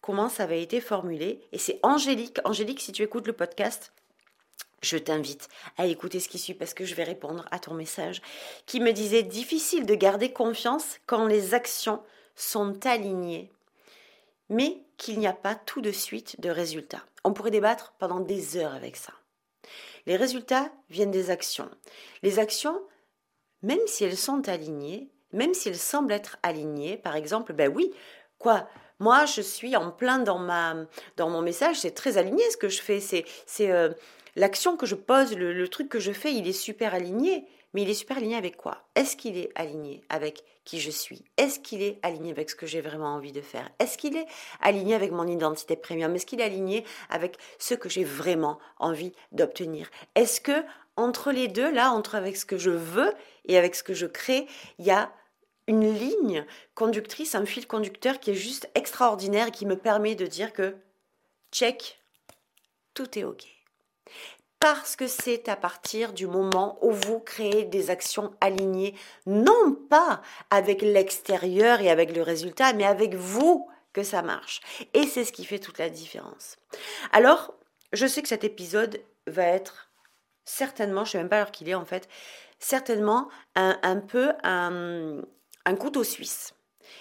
comment 0.00 0.28
ça 0.28 0.42
avait 0.42 0.62
été 0.62 0.80
formulé. 0.80 1.40
Et 1.52 1.58
c'est 1.58 1.80
Angélique. 1.82 2.38
Angélique, 2.44 2.80
si 2.80 2.92
tu 2.92 3.02
écoutes 3.02 3.26
le 3.26 3.32
podcast, 3.32 3.92
je 4.82 4.98
t'invite 4.98 5.48
à 5.78 5.86
écouter 5.86 6.20
ce 6.20 6.28
qui 6.28 6.38
suit 6.38 6.54
parce 6.54 6.74
que 6.74 6.84
je 6.84 6.94
vais 6.94 7.04
répondre 7.04 7.46
à 7.50 7.58
ton 7.58 7.74
message 7.74 8.20
qui 8.66 8.80
me 8.80 8.92
disait 8.92 9.22
difficile 9.22 9.86
de 9.86 9.94
garder 9.94 10.32
confiance 10.32 10.98
quand 11.06 11.26
les 11.26 11.54
actions 11.54 12.02
sont 12.36 12.84
alignées, 12.86 13.50
mais 14.50 14.82
qu'il 14.98 15.18
n'y 15.18 15.26
a 15.26 15.32
pas 15.32 15.54
tout 15.54 15.80
de 15.80 15.92
suite 15.92 16.40
de 16.40 16.50
résultats. 16.50 17.04
On 17.24 17.32
pourrait 17.32 17.50
débattre 17.50 17.94
pendant 17.98 18.20
des 18.20 18.56
heures 18.58 18.74
avec 18.74 18.96
ça. 18.96 19.14
Les 20.06 20.16
résultats 20.16 20.70
viennent 20.90 21.10
des 21.10 21.30
actions. 21.30 21.70
Les 22.22 22.38
actions, 22.38 22.82
même 23.62 23.86
si 23.86 24.04
elles 24.04 24.18
sont 24.18 24.48
alignées, 24.48 25.08
même 25.34 25.54
s'il 25.54 25.76
semble 25.76 26.12
être 26.12 26.38
aligné, 26.42 26.96
par 26.96 27.16
exemple, 27.16 27.52
ben 27.52 27.70
oui, 27.74 27.92
quoi, 28.38 28.68
moi 28.98 29.26
je 29.26 29.40
suis 29.40 29.76
en 29.76 29.90
plein 29.90 30.18
dans, 30.18 30.38
ma, 30.38 30.74
dans 31.16 31.28
mon 31.28 31.42
message, 31.42 31.80
c'est 31.80 31.94
très 31.94 32.18
aligné 32.18 32.42
ce 32.50 32.56
que 32.56 32.68
je 32.68 32.80
fais, 32.80 33.00
c'est, 33.00 33.24
c'est 33.46 33.70
euh, 33.70 33.90
l'action 34.36 34.76
que 34.76 34.86
je 34.86 34.94
pose, 34.94 35.36
le, 35.36 35.68
truc 35.68 35.88
que 35.88 36.00
je 36.00 36.12
fais, 36.12 36.32
il 36.32 36.48
est 36.48 36.52
super 36.52 36.94
aligné. 36.94 37.46
Mais 37.72 37.82
il 37.82 37.90
est 37.90 37.94
super 37.94 38.18
aligné 38.18 38.36
avec 38.36 38.56
quoi? 38.56 38.84
Est-ce 38.94 39.16
qu'il 39.16 39.36
est 39.36 39.50
aligné 39.56 40.04
avec 40.08 40.44
qui 40.64 40.78
je 40.78 40.92
suis? 40.92 41.24
Est-ce 41.36 41.58
qu'il 41.58 41.82
est 41.82 41.98
aligné 42.04 42.30
avec 42.30 42.48
ce 42.48 42.54
que 42.54 42.66
j'ai 42.66 42.80
vraiment 42.80 43.08
envie 43.08 43.32
de 43.32 43.40
faire? 43.40 43.68
Est-ce 43.80 43.98
qu'il 43.98 44.16
est 44.16 44.26
aligné 44.60 44.94
avec 44.94 45.10
mon 45.10 45.26
identité 45.26 45.74
premium? 45.74 46.14
Est-ce 46.14 46.24
qu'il 46.24 46.40
est 46.40 46.44
aligné 46.44 46.84
avec 47.10 47.36
ce 47.58 47.74
que 47.74 47.88
j'ai 47.88 48.04
vraiment 48.04 48.60
envie 48.78 49.12
d'obtenir? 49.32 49.90
Est-ce 50.14 50.40
que 50.40 50.62
entre 50.96 51.32
les 51.32 51.48
deux, 51.48 51.72
là, 51.72 51.90
entre 51.90 52.14
avec 52.14 52.36
ce 52.36 52.46
que 52.46 52.58
je 52.58 52.70
veux 52.70 53.12
et 53.46 53.58
avec 53.58 53.74
ce 53.74 53.82
que 53.82 53.94
je 53.94 54.06
crée, 54.06 54.46
il 54.78 54.84
y 54.84 54.92
a 54.92 55.10
une 55.66 55.92
ligne 55.92 56.44
conductrice, 56.74 57.34
un 57.34 57.46
fil 57.46 57.66
conducteur 57.66 58.20
qui 58.20 58.30
est 58.30 58.34
juste 58.34 58.68
extraordinaire 58.74 59.48
et 59.48 59.52
qui 59.52 59.66
me 59.66 59.76
permet 59.76 60.14
de 60.14 60.26
dire 60.26 60.52
que 60.52 60.76
check, 61.52 62.00
tout 62.92 63.18
est 63.18 63.24
OK. 63.24 63.44
Parce 64.60 64.96
que 64.96 65.06
c'est 65.06 65.48
à 65.48 65.56
partir 65.56 66.12
du 66.12 66.26
moment 66.26 66.78
où 66.80 66.90
vous 66.90 67.20
créez 67.20 67.64
des 67.64 67.90
actions 67.90 68.34
alignées, 68.40 68.94
non 69.26 69.74
pas 69.90 70.22
avec 70.50 70.80
l'extérieur 70.80 71.80
et 71.80 71.90
avec 71.90 72.14
le 72.14 72.22
résultat, 72.22 72.72
mais 72.72 72.84
avec 72.84 73.14
vous 73.14 73.68
que 73.92 74.02
ça 74.02 74.22
marche. 74.22 74.60
Et 74.94 75.06
c'est 75.06 75.24
ce 75.24 75.32
qui 75.32 75.44
fait 75.44 75.58
toute 75.58 75.78
la 75.78 75.90
différence. 75.90 76.56
Alors, 77.12 77.54
je 77.92 78.06
sais 78.06 78.22
que 78.22 78.28
cet 78.28 78.44
épisode 78.44 79.00
va 79.26 79.44
être 79.44 79.90
certainement, 80.44 81.04
je 81.04 81.10
ne 81.10 81.12
sais 81.12 81.18
même 81.18 81.28
pas 81.28 81.38
l'heure 81.38 81.52
qu'il 81.52 81.68
est 81.68 81.74
en 81.74 81.84
fait, 81.84 82.08
certainement 82.58 83.28
un, 83.54 83.78
un 83.82 83.96
peu 83.96 84.32
un, 84.42 85.22
un 85.64 85.76
couteau 85.76 86.04
suisse. 86.04 86.54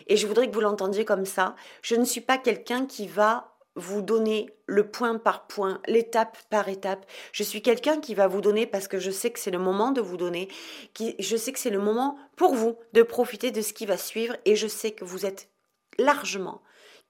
Et 0.07 0.17
je 0.17 0.27
voudrais 0.27 0.49
que 0.49 0.53
vous 0.53 0.61
l'entendiez 0.61 1.05
comme 1.05 1.25
ça. 1.25 1.55
Je 1.81 1.95
ne 1.95 2.05
suis 2.05 2.21
pas 2.21 2.37
quelqu'un 2.37 2.85
qui 2.85 3.07
va 3.07 3.53
vous 3.75 4.01
donner 4.01 4.49
le 4.67 4.87
point 4.87 5.17
par 5.17 5.47
point, 5.47 5.81
l'étape 5.87 6.37
par 6.49 6.69
étape. 6.69 7.05
Je 7.31 7.43
suis 7.43 7.61
quelqu'un 7.61 7.99
qui 7.99 8.13
va 8.13 8.27
vous 8.27 8.41
donner 8.41 8.67
parce 8.67 8.87
que 8.87 8.99
je 8.99 9.11
sais 9.11 9.31
que 9.31 9.39
c'est 9.39 9.51
le 9.51 9.59
moment 9.59 9.91
de 9.91 10.01
vous 10.01 10.17
donner, 10.17 10.47
qui, 10.93 11.15
je 11.19 11.35
sais 11.35 11.51
que 11.51 11.59
c'est 11.59 11.71
le 11.71 11.79
moment 11.79 12.17
pour 12.35 12.53
vous 12.53 12.77
de 12.93 13.01
profiter 13.01 13.51
de 13.51 13.61
ce 13.61 13.73
qui 13.73 13.85
va 13.85 13.97
suivre 13.97 14.35
et 14.45 14.55
je 14.55 14.67
sais 14.67 14.91
que 14.91 15.05
vous 15.05 15.25
êtes 15.25 15.49
largement 15.97 16.61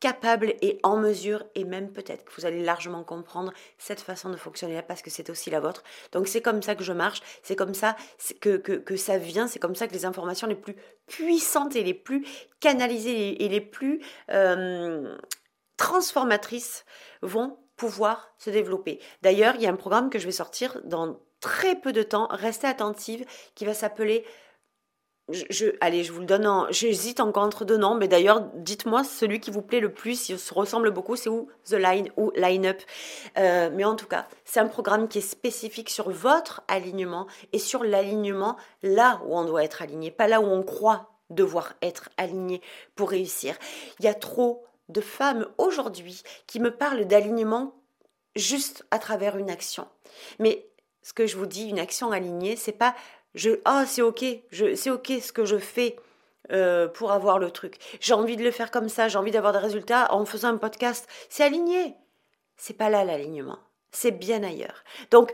capable 0.03 0.53
et 0.61 0.81
en 0.83 0.97
mesure, 0.97 1.45
et 1.55 1.63
même 1.63 1.89
peut-être 1.93 2.25
que 2.25 2.31
vous 2.35 2.45
allez 2.45 2.61
largement 2.61 3.05
comprendre 3.05 3.53
cette 3.77 4.01
façon 4.01 4.29
de 4.29 4.35
fonctionner 4.35 4.73
là 4.73 4.83
parce 4.83 5.01
que 5.01 5.09
c'est 5.09 5.29
aussi 5.29 5.49
la 5.49 5.61
vôtre. 5.61 5.81
Donc 6.11 6.27
c'est 6.27 6.41
comme 6.41 6.61
ça 6.61 6.75
que 6.75 6.83
je 6.83 6.91
marche, 6.91 7.21
c'est 7.41 7.55
comme 7.55 7.73
ça 7.73 7.95
que, 8.41 8.57
que, 8.57 8.95
ça 8.97 9.17
vient, 9.17 9.47
c'est 9.47 9.59
comme 9.59 9.75
ça 9.75 9.87
que 9.87 9.93
les 9.93 10.03
informations 10.03 10.45
les 10.45 10.55
plus 10.55 10.75
puissantes 11.07 11.77
et 11.77 11.83
les 11.83 11.93
plus 11.93 12.27
canalisées 12.59 13.45
et 13.45 13.47
les 13.47 13.61
plus 13.61 14.01
euh, 14.29 15.15
transformatrices 15.77 16.83
vont 17.21 17.57
pouvoir 17.77 18.33
se 18.37 18.49
développer. 18.49 18.99
D'ailleurs, 19.21 19.55
il 19.55 19.61
y 19.61 19.67
a 19.67 19.71
un 19.71 19.77
programme 19.77 20.09
que 20.09 20.19
je 20.19 20.25
vais 20.25 20.33
sortir 20.33 20.81
dans 20.83 21.17
très 21.39 21.75
peu 21.75 21.93
de 21.93 22.03
temps, 22.03 22.27
restez 22.29 22.67
attentive, 22.67 23.25
qui 23.55 23.63
va 23.63 23.73
s'appeler 23.73 24.25
je, 25.29 25.67
allez, 25.79 26.03
je 26.03 26.11
vous 26.11 26.19
le 26.19 26.25
donne 26.25 26.45
en. 26.45 26.67
J'hésite 26.69 27.21
encore 27.21 27.43
entre 27.43 27.63
deux 27.63 27.77
noms, 27.77 27.95
mais 27.95 28.09
d'ailleurs, 28.09 28.41
dites-moi 28.55 29.05
celui 29.05 29.39
qui 29.39 29.51
vous 29.51 29.61
plaît 29.61 29.79
le 29.79 29.93
plus, 29.93 30.29
il 30.29 30.37
se 30.37 30.53
ressemble 30.53 30.91
beaucoup, 30.91 31.15
c'est 31.15 31.29
où 31.29 31.47
The 31.65 31.73
Line 31.73 32.09
ou 32.17 32.31
Line 32.35 32.65
Up. 32.65 32.81
Euh, 33.37 33.69
mais 33.73 33.85
en 33.85 33.95
tout 33.95 34.07
cas, 34.07 34.27
c'est 34.43 34.59
un 34.59 34.67
programme 34.67 35.07
qui 35.07 35.19
est 35.19 35.21
spécifique 35.21 35.89
sur 35.89 36.09
votre 36.09 36.61
alignement 36.67 37.27
et 37.53 37.59
sur 37.59 37.85
l'alignement 37.85 38.57
là 38.81 39.21
où 39.25 39.37
on 39.37 39.45
doit 39.45 39.63
être 39.63 39.81
aligné, 39.81 40.11
pas 40.11 40.27
là 40.27 40.41
où 40.41 40.45
on 40.45 40.61
croit 40.61 41.09
devoir 41.29 41.73
être 41.81 42.09
aligné 42.17 42.61
pour 42.95 43.09
réussir. 43.09 43.55
Il 43.99 44.05
y 44.05 44.09
a 44.09 44.13
trop 44.13 44.65
de 44.89 45.01
femmes 45.01 45.47
aujourd'hui 45.57 46.21
qui 46.47 46.59
me 46.59 46.71
parlent 46.71 47.05
d'alignement 47.05 47.73
juste 48.35 48.85
à 48.91 48.99
travers 48.99 49.37
une 49.37 49.49
action. 49.49 49.87
Mais 50.39 50.67
ce 51.01 51.13
que 51.13 51.27
je 51.27 51.37
vous 51.37 51.45
dis, 51.45 51.69
une 51.69 51.79
action 51.79 52.11
alignée, 52.11 52.55
c'est 52.55 52.71
pas 52.71 52.93
je 53.35 53.51
ah 53.65 53.85
c'est 53.85 54.01
ok, 54.01 54.23
c'est 54.51 54.89
ok 54.89 55.11
ce 55.21 55.31
que 55.31 55.45
je 55.45 55.57
fais 55.57 55.95
euh, 56.51 56.87
pour 56.87 57.11
avoir 57.11 57.39
le 57.39 57.51
truc. 57.51 57.77
J'ai 57.99 58.13
envie 58.13 58.37
de 58.37 58.43
le 58.43 58.51
faire 58.51 58.71
comme 58.71 58.89
ça, 58.89 59.07
j'ai 59.07 59.17
envie 59.17 59.31
d'avoir 59.31 59.53
des 59.53 59.59
résultats 59.59 60.13
en 60.13 60.25
faisant 60.25 60.49
un 60.49 60.57
podcast. 60.57 61.07
C'est 61.29 61.43
aligné. 61.43 61.95
C'est 62.57 62.77
pas 62.77 62.89
là 62.89 63.03
l'alignement. 63.05 63.59
C'est 63.91 64.11
bien 64.11 64.43
ailleurs. 64.43 64.83
Donc 65.09 65.33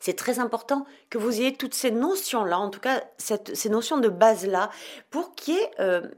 c'est 0.00 0.16
très 0.16 0.38
important 0.38 0.86
que 1.10 1.18
vous 1.18 1.40
ayez 1.40 1.54
toutes 1.54 1.74
ces 1.74 1.90
notions-là, 1.90 2.58
en 2.58 2.70
tout 2.70 2.80
cas 2.80 3.04
ces 3.18 3.68
notions 3.68 3.98
de 3.98 4.08
base-là, 4.08 4.70
pour 5.10 5.34
qu'il 5.34 5.54
y 5.54 5.58
ait 5.58 5.70
euh, 5.80 6.08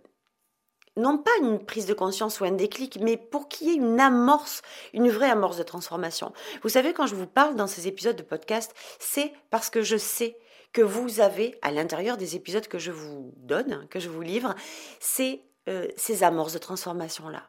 non 0.96 1.18
pas 1.18 1.30
une 1.40 1.64
prise 1.64 1.86
de 1.86 1.94
conscience 1.94 2.40
ou 2.40 2.44
un 2.44 2.52
déclic, 2.52 2.98
mais 3.00 3.16
pour 3.16 3.48
qu'il 3.48 3.68
y 3.68 3.70
ait 3.72 3.76
une 3.76 3.98
amorce, 3.98 4.62
une 4.92 5.08
vraie 5.08 5.30
amorce 5.30 5.56
de 5.56 5.62
transformation. 5.62 6.32
Vous 6.62 6.68
savez, 6.68 6.92
quand 6.92 7.06
je 7.06 7.14
vous 7.14 7.26
parle 7.26 7.56
dans 7.56 7.66
ces 7.66 7.88
épisodes 7.88 8.16
de 8.16 8.22
podcast, 8.22 8.74
c'est 8.98 9.32
parce 9.50 9.70
que 9.70 9.82
je 9.82 9.96
sais 9.96 10.38
que 10.72 10.82
vous 10.82 11.20
avez 11.20 11.58
à 11.62 11.70
l'intérieur 11.70 12.16
des 12.16 12.36
épisodes 12.36 12.66
que 12.66 12.78
je 12.78 12.90
vous 12.90 13.32
donne, 13.36 13.86
que 13.88 14.00
je 14.00 14.08
vous 14.08 14.22
livre, 14.22 14.54
c'est 15.00 15.42
euh, 15.68 15.86
ces 15.96 16.22
amorces 16.22 16.54
de 16.54 16.58
transformation-là. 16.58 17.48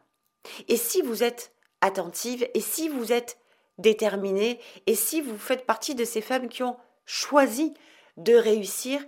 Et 0.68 0.76
si 0.76 1.02
vous 1.02 1.22
êtes 1.22 1.52
attentive, 1.80 2.46
et 2.54 2.60
si 2.60 2.88
vous 2.88 3.12
êtes 3.12 3.38
déterminée, 3.78 4.60
et 4.86 4.94
si 4.94 5.20
vous 5.20 5.38
faites 5.38 5.66
partie 5.66 5.94
de 5.94 6.04
ces 6.04 6.20
femmes 6.20 6.48
qui 6.48 6.62
ont 6.62 6.76
choisi 7.06 7.74
de 8.16 8.34
réussir 8.34 9.00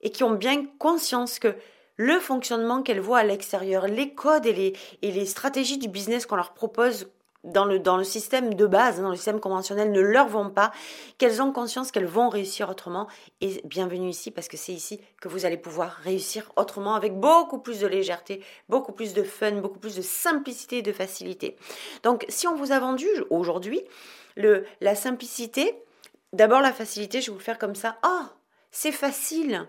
et 0.00 0.10
qui 0.10 0.24
ont 0.24 0.32
bien 0.32 0.64
conscience 0.78 1.38
que 1.38 1.54
le 1.96 2.18
fonctionnement 2.20 2.82
qu'elles 2.82 3.00
voient 3.00 3.18
à 3.18 3.24
l'extérieur, 3.24 3.86
les 3.86 4.14
codes 4.14 4.46
et 4.46 4.52
les, 4.52 4.72
et 5.02 5.12
les 5.12 5.26
stratégies 5.26 5.78
du 5.78 5.88
business 5.88 6.26
qu'on 6.26 6.36
leur 6.36 6.54
propose 6.54 7.10
dans 7.52 7.64
le, 7.64 7.78
dans 7.78 7.96
le 7.96 8.04
système 8.04 8.54
de 8.54 8.66
base, 8.66 9.00
dans 9.00 9.10
le 9.10 9.16
système 9.16 9.40
conventionnel, 9.40 9.92
ne 9.92 10.00
leur 10.00 10.28
vont 10.28 10.50
pas, 10.50 10.72
qu'elles 11.18 11.42
ont 11.42 11.52
conscience 11.52 11.90
qu'elles 11.90 12.06
vont 12.06 12.28
réussir 12.28 12.68
autrement. 12.68 13.06
Et 13.40 13.60
bienvenue 13.64 14.08
ici, 14.08 14.30
parce 14.30 14.48
que 14.48 14.56
c'est 14.56 14.72
ici 14.72 15.00
que 15.20 15.28
vous 15.28 15.44
allez 15.46 15.56
pouvoir 15.56 15.92
réussir 16.04 16.52
autrement, 16.56 16.94
avec 16.94 17.14
beaucoup 17.18 17.58
plus 17.58 17.80
de 17.80 17.86
légèreté, 17.86 18.42
beaucoup 18.68 18.92
plus 18.92 19.14
de 19.14 19.22
fun, 19.22 19.52
beaucoup 19.52 19.78
plus 19.78 19.96
de 19.96 20.02
simplicité 20.02 20.78
et 20.78 20.82
de 20.82 20.92
facilité. 20.92 21.56
Donc, 22.02 22.24
si 22.28 22.46
on 22.46 22.54
vous 22.54 22.72
a 22.72 22.78
vendu 22.78 23.08
aujourd'hui 23.30 23.82
la 24.36 24.94
simplicité, 24.94 25.74
d'abord 26.32 26.60
la 26.60 26.72
facilité, 26.72 27.20
je 27.20 27.26
vais 27.26 27.32
vous 27.32 27.38
le 27.38 27.44
faire 27.44 27.58
comme 27.58 27.74
ça. 27.74 27.96
oh, 28.04 28.22
c'est 28.70 28.92
facile. 28.92 29.66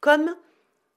Comme 0.00 0.34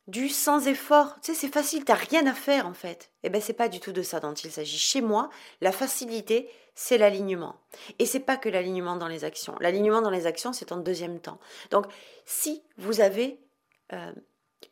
du 0.09 0.27
sans 0.27 0.67
effort. 0.67 1.15
Tu 1.21 1.33
sais, 1.33 1.39
c'est 1.39 1.53
facile, 1.53 1.85
t'as 1.85 1.93
rien 1.93 2.25
à 2.25 2.33
faire 2.33 2.65
en 2.65 2.73
fait. 2.73 3.11
Eh 3.23 3.29
ben, 3.29 3.39
c'est 3.41 3.53
pas 3.53 3.69
du 3.69 3.79
tout 3.79 3.91
de 3.91 4.01
ça 4.01 4.19
dont 4.19 4.33
il 4.33 4.51
s'agit. 4.51 4.77
Chez 4.77 5.01
moi, 5.01 5.29
la 5.61 5.71
facilité, 5.71 6.49
c'est 6.73 6.97
l'alignement. 6.97 7.55
Et 7.99 8.05
c'est 8.05 8.19
pas 8.19 8.37
que 8.37 8.49
l'alignement 8.49 8.95
dans 8.95 9.07
les 9.07 9.23
actions. 9.23 9.55
L'alignement 9.59 10.01
dans 10.01 10.09
les 10.09 10.25
actions, 10.25 10.51
c'est 10.51 10.71
en 10.71 10.77
deuxième 10.77 11.19
temps. 11.19 11.39
Donc, 11.71 11.85
si 12.25 12.63
vous 12.77 13.01
avez 13.01 13.39
euh, 13.93 14.11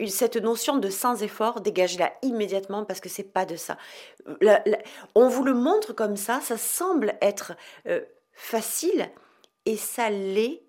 cette 0.08 0.38
notion 0.38 0.78
de 0.78 0.90
sans 0.90 1.22
effort, 1.22 1.62
dégagez-la 1.62 2.14
immédiatement 2.24 2.86
parce 2.86 3.00
que 3.00 3.10
c'est 3.10 3.32
pas 3.32 3.46
de 3.46 3.56
ça. 3.56 3.78
on 5.16 5.28
vous 5.28 5.44
le 5.44 5.54
montre 5.54 5.94
comme 5.94 6.18
ça, 6.18 6.42
ça 6.42 6.58
semble 6.58 7.16
être 7.22 7.54
euh, 7.88 8.02
facile 8.34 9.10
et 9.66 9.78
ça 9.78 10.10
l'est 10.10 10.64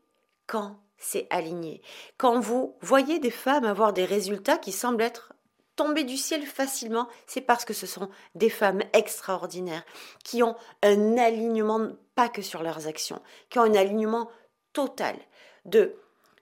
quand 0.46 0.78
c'est 0.98 1.26
aligné. 1.30 1.82
Quand 2.16 2.40
vous 2.40 2.76
voyez 2.80 3.18
des 3.18 3.30
femmes 3.30 3.64
avoir 3.64 3.92
des 3.92 4.04
résultats 4.04 4.58
qui 4.58 4.72
semblent 4.72 5.02
être 5.02 5.32
tombés 5.76 6.04
du 6.04 6.16
ciel 6.16 6.44
facilement, 6.44 7.08
c'est 7.26 7.40
parce 7.40 7.64
que 7.64 7.72
ce 7.72 7.86
sont 7.86 8.10
des 8.34 8.50
femmes 8.50 8.82
extraordinaires 8.92 9.84
qui 10.24 10.42
ont 10.42 10.56
un 10.82 11.16
alignement, 11.16 11.88
pas 12.14 12.28
que 12.28 12.42
sur 12.42 12.62
leurs 12.62 12.88
actions, 12.88 13.22
qui 13.48 13.58
ont 13.58 13.62
un 13.62 13.74
alignement 13.74 14.28
total 14.72 15.16
de 15.64 15.94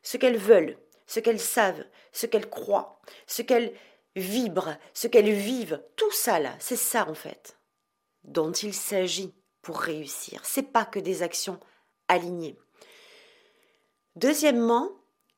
ce 0.02 0.16
qu'elles 0.16 0.38
veulent, 0.38 0.78
ce 1.06 1.20
qu'elles 1.20 1.40
savent, 1.40 1.84
ce 2.12 2.26
qu'elles 2.26 2.48
croient, 2.48 3.00
ce 3.26 3.42
qu'elles 3.42 3.74
vibrent, 4.14 4.76
ce 4.94 5.06
qu'elles 5.06 5.32
vivent. 5.32 5.82
Tout 5.96 6.12
ça 6.12 6.40
là, 6.40 6.54
c'est 6.58 6.76
ça 6.76 7.06
en 7.08 7.14
fait 7.14 7.56
dont 8.26 8.52
il 8.52 8.74
s'agit 8.74 9.34
pour 9.62 9.80
réussir. 9.80 10.40
C'est 10.44 10.72
pas 10.72 10.84
que 10.84 10.98
des 10.98 11.22
actions 11.22 11.60
alignées. 12.08 12.58
Deuxièmement, 14.16 14.90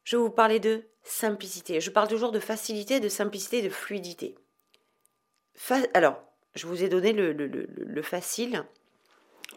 je 0.04 0.16
vais 0.16 0.22
vous 0.22 0.30
parler 0.30 0.60
de 0.60 0.84
simplicité. 1.02 1.80
Je 1.80 1.90
parle 1.90 2.08
toujours 2.08 2.32
de 2.32 2.40
facilité, 2.40 3.00
de 3.00 3.08
simplicité, 3.08 3.60
de 3.60 3.68
fluidité. 3.68 4.36
Alors, 5.94 6.22
je 6.54 6.66
vous 6.66 6.82
ai 6.82 6.88
donné 6.88 7.12
le, 7.12 7.32
le, 7.32 8.02
facile. 8.02 8.64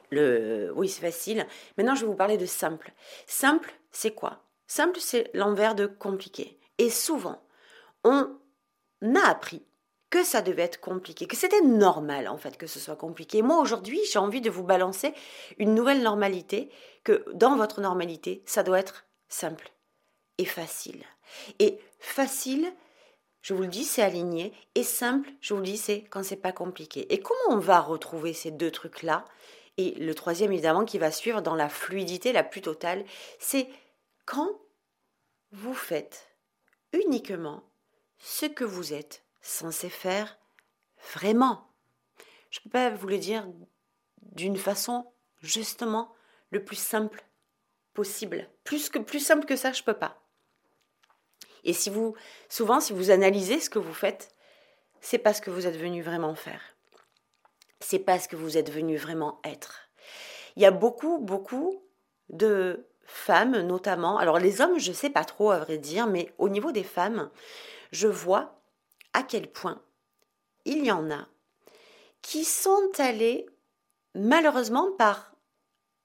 Le, 0.09 0.71
oui, 0.75 0.89
c'est 0.89 1.01
facile. 1.01 1.45
Maintenant, 1.77 1.95
je 1.95 2.01
vais 2.01 2.07
vous 2.07 2.15
parler 2.15 2.37
de 2.37 2.45
simple. 2.45 2.93
Simple, 3.27 3.73
c'est 3.91 4.11
quoi? 4.11 4.43
Simple, 4.67 4.99
c'est 4.99 5.29
l'envers 5.33 5.75
de 5.75 5.85
compliqué. 5.85 6.59
Et 6.77 6.89
souvent, 6.89 7.41
on 8.03 8.27
a 9.15 9.29
appris 9.29 9.63
que 10.09 10.23
ça 10.23 10.41
devait 10.41 10.63
être 10.63 10.81
compliqué, 10.81 11.25
que 11.25 11.37
c'était 11.37 11.61
normal 11.61 12.27
en 12.27 12.37
fait 12.37 12.57
que 12.57 12.67
ce 12.67 12.79
soit 12.79 12.97
compliqué. 12.97 13.41
Moi 13.41 13.59
aujourd'hui, 13.59 13.99
j'ai 14.11 14.19
envie 14.19 14.41
de 14.41 14.49
vous 14.49 14.63
balancer 14.63 15.13
une 15.57 15.73
nouvelle 15.73 16.01
normalité, 16.01 16.69
que 17.05 17.25
dans 17.33 17.55
votre 17.55 17.79
normalité, 17.79 18.43
ça 18.45 18.61
doit 18.61 18.79
être 18.79 19.05
simple 19.31 19.71
et 20.37 20.45
facile. 20.45 21.03
Et 21.59 21.79
facile, 21.99 22.71
je 23.41 23.53
vous 23.53 23.63
le 23.63 23.67
dis, 23.67 23.83
c'est 23.83 24.01
aligné. 24.01 24.53
Et 24.75 24.83
simple, 24.83 25.29
je 25.41 25.53
vous 25.53 25.59
le 25.59 25.65
dis, 25.65 25.77
c'est 25.77 26.03
quand 26.03 26.23
c'est 26.23 26.35
pas 26.35 26.51
compliqué. 26.51 27.11
Et 27.13 27.21
comment 27.21 27.39
on 27.49 27.59
va 27.59 27.79
retrouver 27.79 28.33
ces 28.33 28.51
deux 28.51 28.71
trucs-là? 28.71 29.25
Et 29.77 29.91
le 29.91 30.13
troisième, 30.13 30.51
évidemment, 30.51 30.85
qui 30.85 30.99
va 30.99 31.11
suivre 31.11 31.41
dans 31.41 31.55
la 31.55 31.69
fluidité 31.69 32.33
la 32.33 32.43
plus 32.43 32.61
totale, 32.61 33.05
c'est 33.39 33.67
quand 34.25 34.59
vous 35.51 35.73
faites 35.73 36.27
uniquement 36.93 37.63
ce 38.19 38.45
que 38.45 38.63
vous 38.63 38.93
êtes 38.93 39.23
censé 39.41 39.89
faire 39.89 40.37
vraiment. 41.13 41.67
Je 42.51 42.59
ne 42.59 42.63
peux 42.63 42.69
pas 42.69 42.89
vous 42.89 43.07
le 43.07 43.17
dire 43.17 43.47
d'une 44.21 44.57
façon 44.57 45.11
justement 45.39 46.13
le 46.51 46.63
plus 46.63 46.77
simple 46.77 47.25
possible. 47.93 48.47
Plus 48.63 48.89
que 48.89 48.99
plus 48.99 49.19
simple 49.19 49.45
que 49.45 49.55
ça, 49.55 49.71
je 49.71 49.83
peux 49.83 49.93
pas. 49.93 50.17
Et 51.63 51.73
si 51.73 51.89
vous 51.89 52.15
souvent 52.49 52.79
si 52.79 52.93
vous 52.93 53.11
analysez 53.11 53.59
ce 53.59 53.69
que 53.69 53.79
vous 53.79 53.93
faites, 53.93 54.29
c'est 54.99 55.17
pas 55.17 55.33
ce 55.33 55.41
que 55.41 55.51
vous 55.51 55.67
êtes 55.67 55.77
venu 55.77 56.01
vraiment 56.01 56.35
faire. 56.35 56.61
C'est 57.79 57.99
pas 57.99 58.19
ce 58.19 58.27
que 58.27 58.35
vous 58.35 58.57
êtes 58.57 58.71
venu 58.71 58.97
vraiment 58.97 59.39
être. 59.43 59.89
Il 60.55 60.61
y 60.61 60.65
a 60.65 60.71
beaucoup 60.71 61.19
beaucoup 61.19 61.83
de 62.29 62.87
femmes 63.03 63.59
notamment. 63.61 64.17
Alors 64.17 64.39
les 64.39 64.61
hommes, 64.61 64.79
je 64.79 64.91
sais 64.91 65.09
pas 65.09 65.25
trop 65.25 65.51
à 65.51 65.59
vrai 65.59 65.77
dire, 65.77 66.07
mais 66.07 66.33
au 66.37 66.49
niveau 66.49 66.71
des 66.71 66.83
femmes, 66.83 67.29
je 67.91 68.07
vois 68.07 68.61
à 69.13 69.23
quel 69.23 69.51
point 69.51 69.81
il 70.65 70.85
y 70.85 70.91
en 70.91 71.09
a 71.11 71.27
qui 72.21 72.45
sont 72.45 72.91
allées 72.99 73.47
malheureusement 74.13 74.91
par 74.91 75.33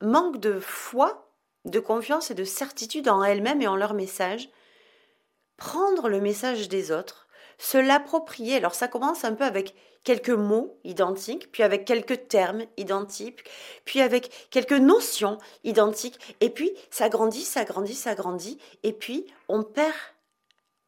manque 0.00 0.38
de 0.38 0.60
foi 0.60 1.25
de 1.66 1.80
confiance 1.80 2.30
et 2.30 2.34
de 2.34 2.44
certitude 2.44 3.08
en 3.08 3.22
elles-mêmes 3.22 3.62
et 3.62 3.68
en 3.68 3.76
leur 3.76 3.94
message, 3.94 4.48
prendre 5.56 6.08
le 6.08 6.20
message 6.20 6.68
des 6.68 6.92
autres, 6.92 7.26
se 7.58 7.78
l'approprier. 7.78 8.56
Alors 8.56 8.74
ça 8.74 8.88
commence 8.88 9.24
un 9.24 9.34
peu 9.34 9.44
avec 9.44 9.74
quelques 10.04 10.30
mots 10.30 10.78
identiques, 10.84 11.50
puis 11.50 11.64
avec 11.64 11.84
quelques 11.84 12.28
termes 12.28 12.64
identiques, 12.76 13.42
puis 13.84 14.00
avec 14.00 14.48
quelques 14.50 14.72
notions 14.72 15.38
identiques, 15.64 16.36
et 16.40 16.50
puis 16.50 16.72
ça 16.90 17.08
grandit, 17.08 17.42
ça 17.42 17.64
grandit, 17.64 17.94
ça 17.94 18.14
grandit, 18.14 18.58
et 18.84 18.92
puis 18.92 19.26
on 19.48 19.64
perd 19.64 19.94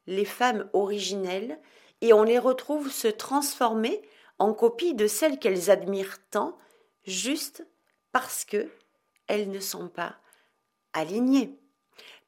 les 0.07 0.25
femmes 0.25 0.71
originelles 0.73 1.59
et 2.01 2.13
on 2.13 2.23
les 2.23 2.39
retrouve 2.39 2.91
se 2.91 3.09
transformer 3.09 4.01
en 4.39 4.55
copie 4.55 4.95
de 4.95 5.09
celles 5.09 5.41
qu'elles 5.41 5.69
admirent 5.69 6.19
tant, 6.31 6.57
juste 7.05 7.67
parce 8.13 8.45
que 8.45 8.71
elles 9.27 9.51
ne 9.51 9.61
sont 9.61 9.89
pas 9.89 10.17
alignées. 10.99 11.59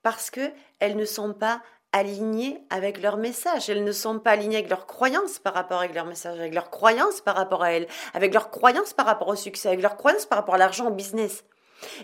Parce 0.02 0.30
qu'elles 0.30 0.96
ne 0.96 1.04
sont 1.04 1.34
pas 1.34 1.62
alignées 1.92 2.64
avec 2.70 3.02
leur 3.02 3.16
message, 3.16 3.68
elles 3.68 3.84
ne 3.84 3.92
sont 3.92 4.18
pas 4.18 4.30
alignées 4.32 4.58
avec 4.58 4.70
leurs 4.70 4.86
croyances 4.86 5.38
par 5.38 5.54
rapport 5.54 5.80
à 5.80 5.86
leur 5.88 6.06
message, 6.06 6.38
avec 6.38 6.54
leurs 6.54 6.70
croyances 6.70 7.20
par 7.20 7.34
rapport 7.36 7.62
à 7.62 7.72
elles, 7.72 7.88
avec 8.14 8.32
leurs 8.32 8.50
croyances 8.50 8.92
par 8.92 9.06
rapport 9.06 9.28
au 9.28 9.36
succès, 9.36 9.68
avec 9.68 9.82
leurs 9.82 9.96
croyances 9.96 10.26
par 10.26 10.38
rapport 10.38 10.54
à 10.54 10.58
l'argent, 10.58 10.86
au 10.86 10.92
business. 10.92 11.44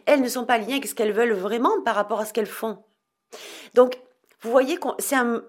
Elles 0.07 0.23
ne 0.23 0.29
sont 0.29 0.45
pas 0.45 0.55
alignées 0.55 0.75
avec 0.75 0.89
ce 0.89 0.95
qu'elles 0.95 1.13
veulent 1.13 1.35
vraiment 1.35 1.83
par 1.83 1.95
rapport 1.95 2.21
à 2.21 2.27
ce 2.27 2.33
qu'elles 2.33 2.47
font. 2.47 2.83
Donc, 3.75 3.99
vous 4.41 4.51
voyez, 4.51 4.79
c'est 4.99 5.17
un, 5.17 5.43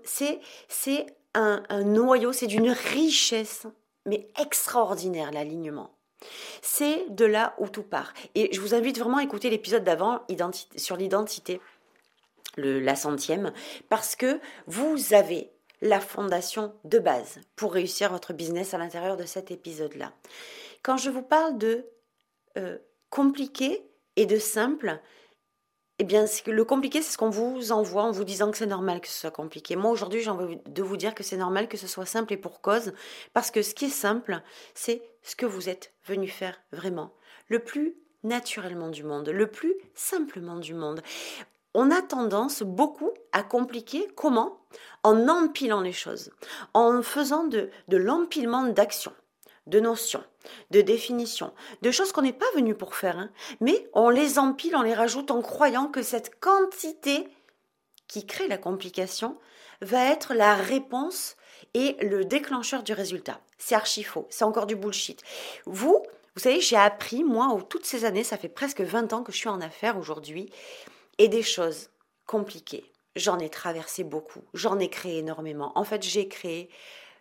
un, 1.33 1.63
un 1.69 1.83
noyau, 1.83 2.31
c'est 2.31 2.47
d'une 2.47 2.69
richesse, 2.69 3.65
mais 4.05 4.27
extraordinaire 4.39 5.31
l'alignement. 5.31 5.96
C'est 6.61 7.05
de 7.09 7.25
là 7.25 7.55
où 7.59 7.67
tout 7.67 7.83
part. 7.83 8.13
Et 8.35 8.53
je 8.53 8.59
vous 8.59 8.73
invite 8.73 8.99
vraiment 8.99 9.17
à 9.17 9.23
écouter 9.23 9.49
l'épisode 9.49 9.83
d'avant 9.83 10.21
sur 10.75 10.97
l'identité, 10.97 11.61
la 12.57 12.95
centième, 12.95 13.53
parce 13.89 14.15
que 14.15 14.39
vous 14.65 15.13
avez 15.13 15.51
la 15.81 15.99
fondation 15.99 16.73
de 16.85 16.99
base 16.99 17.39
pour 17.55 17.73
réussir 17.73 18.11
votre 18.11 18.33
business 18.33 18.73
à 18.73 18.77
l'intérieur 18.77 19.15
de 19.15 19.25
cet 19.25 19.51
épisode-là. 19.51 20.11
Quand 20.81 20.97
je 20.97 21.09
vous 21.09 21.21
parle 21.21 21.57
de 21.57 21.85
euh, 22.57 22.77
compliqué 23.09 23.83
et 24.15 24.25
de 24.25 24.39
simple, 24.39 24.99
eh 25.99 26.03
bien, 26.03 26.25
le 26.45 26.63
compliqué, 26.63 27.01
c'est 27.01 27.13
ce 27.13 27.17
qu'on 27.17 27.29
vous 27.29 27.71
envoie 27.71 28.03
en 28.03 28.11
vous 28.11 28.23
disant 28.23 28.51
que 28.51 28.57
c'est 28.57 28.67
normal 28.67 29.01
que 29.01 29.07
ce 29.07 29.19
soit 29.19 29.31
compliqué. 29.31 29.75
Moi, 29.75 29.89
aujourd'hui, 29.89 30.21
j'ai 30.21 30.29
envie 30.29 30.59
de 30.63 30.83
vous 30.83 30.97
dire 30.97 31.15
que 31.15 31.23
c'est 31.23 31.37
normal 31.37 31.67
que 31.67 31.77
ce 31.77 31.87
soit 31.87 32.05
simple 32.05 32.33
et 32.33 32.37
pour 32.37 32.61
cause, 32.61 32.93
parce 33.33 33.49
que 33.49 33.63
ce 33.63 33.73
qui 33.73 33.85
est 33.85 33.89
simple, 33.89 34.41
c'est 34.75 35.01
ce 35.23 35.35
que 35.35 35.47
vous 35.47 35.69
êtes 35.69 35.93
venu 36.05 36.27
faire 36.27 36.59
vraiment, 36.71 37.13
le 37.47 37.59
plus 37.59 37.95
naturellement 38.23 38.89
du 38.89 39.03
monde, 39.03 39.29
le 39.29 39.47
plus 39.47 39.73
simplement 39.95 40.57
du 40.57 40.75
monde. 40.75 41.01
On 41.73 41.89
a 41.89 42.01
tendance 42.01 42.61
beaucoup 42.61 43.11
à 43.31 43.41
compliquer 43.43 44.07
comment? 44.15 44.59
En 45.03 45.27
empilant 45.27 45.81
les 45.81 45.93
choses, 45.93 46.31
en 46.73 47.01
faisant 47.01 47.45
de, 47.45 47.69
de 47.87 47.97
l'empilement 47.97 48.63
d'actions 48.63 49.13
de 49.67 49.79
notions, 49.79 50.23
de 50.71 50.81
définitions, 50.81 51.53
de 51.81 51.91
choses 51.91 52.11
qu'on 52.11 52.21
n'est 52.21 52.33
pas 52.33 52.51
venu 52.55 52.75
pour 52.75 52.95
faire, 52.95 53.17
hein. 53.17 53.29
mais 53.61 53.89
on 53.93 54.09
les 54.09 54.39
empile, 54.39 54.75
on 54.75 54.81
les 54.81 54.93
rajoute 54.93 55.31
en 55.31 55.41
croyant 55.41 55.87
que 55.87 56.01
cette 56.01 56.39
quantité 56.39 57.27
qui 58.07 58.25
crée 58.25 58.47
la 58.47 58.57
complication 58.57 59.37
va 59.81 60.05
être 60.05 60.33
la 60.33 60.55
réponse 60.55 61.35
et 61.73 61.95
le 62.01 62.25
déclencheur 62.25 62.83
du 62.83 62.93
résultat. 62.93 63.39
C'est 63.57 63.75
archi 63.75 64.03
faux, 64.03 64.27
c'est 64.29 64.45
encore 64.45 64.65
du 64.65 64.75
bullshit. 64.75 65.21
Vous, 65.65 66.03
vous 66.35 66.41
savez, 66.41 66.61
j'ai 66.61 66.77
appris, 66.77 67.23
moi, 67.23 67.57
toutes 67.69 67.85
ces 67.85 68.05
années, 68.05 68.23
ça 68.23 68.37
fait 68.37 68.49
presque 68.49 68.81
20 68.81 69.13
ans 69.13 69.23
que 69.23 69.31
je 69.31 69.37
suis 69.37 69.49
en 69.49 69.61
affaires 69.61 69.97
aujourd'hui, 69.97 70.51
et 71.17 71.27
des 71.27 71.43
choses 71.43 71.89
compliquées. 72.25 72.91
J'en 73.15 73.39
ai 73.39 73.49
traversé 73.49 74.03
beaucoup, 74.03 74.43
j'en 74.53 74.77
ai 74.77 74.89
créé 74.89 75.17
énormément. 75.17 75.71
En 75.75 75.83
fait, 75.83 76.03
j'ai 76.03 76.27
créé 76.27 76.69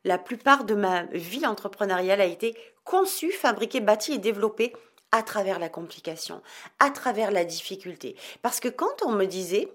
la 0.06 0.18
plupart 0.18 0.64
de 0.64 0.74
ma 0.74 1.02
vie 1.06 1.44
entrepreneuriale 1.44 2.20
a 2.20 2.26
été 2.26 2.56
conçue, 2.84 3.32
fabriquée, 3.32 3.80
bâtie 3.80 4.14
et 4.14 4.18
développée 4.18 4.72
à 5.10 5.22
travers 5.22 5.58
la 5.58 5.68
complication, 5.68 6.42
à 6.78 6.90
travers 6.90 7.32
la 7.32 7.44
difficulté. 7.44 8.16
Parce 8.40 8.60
que 8.60 8.68
quand 8.68 9.02
on 9.04 9.10
me 9.10 9.24
disait, 9.24 9.68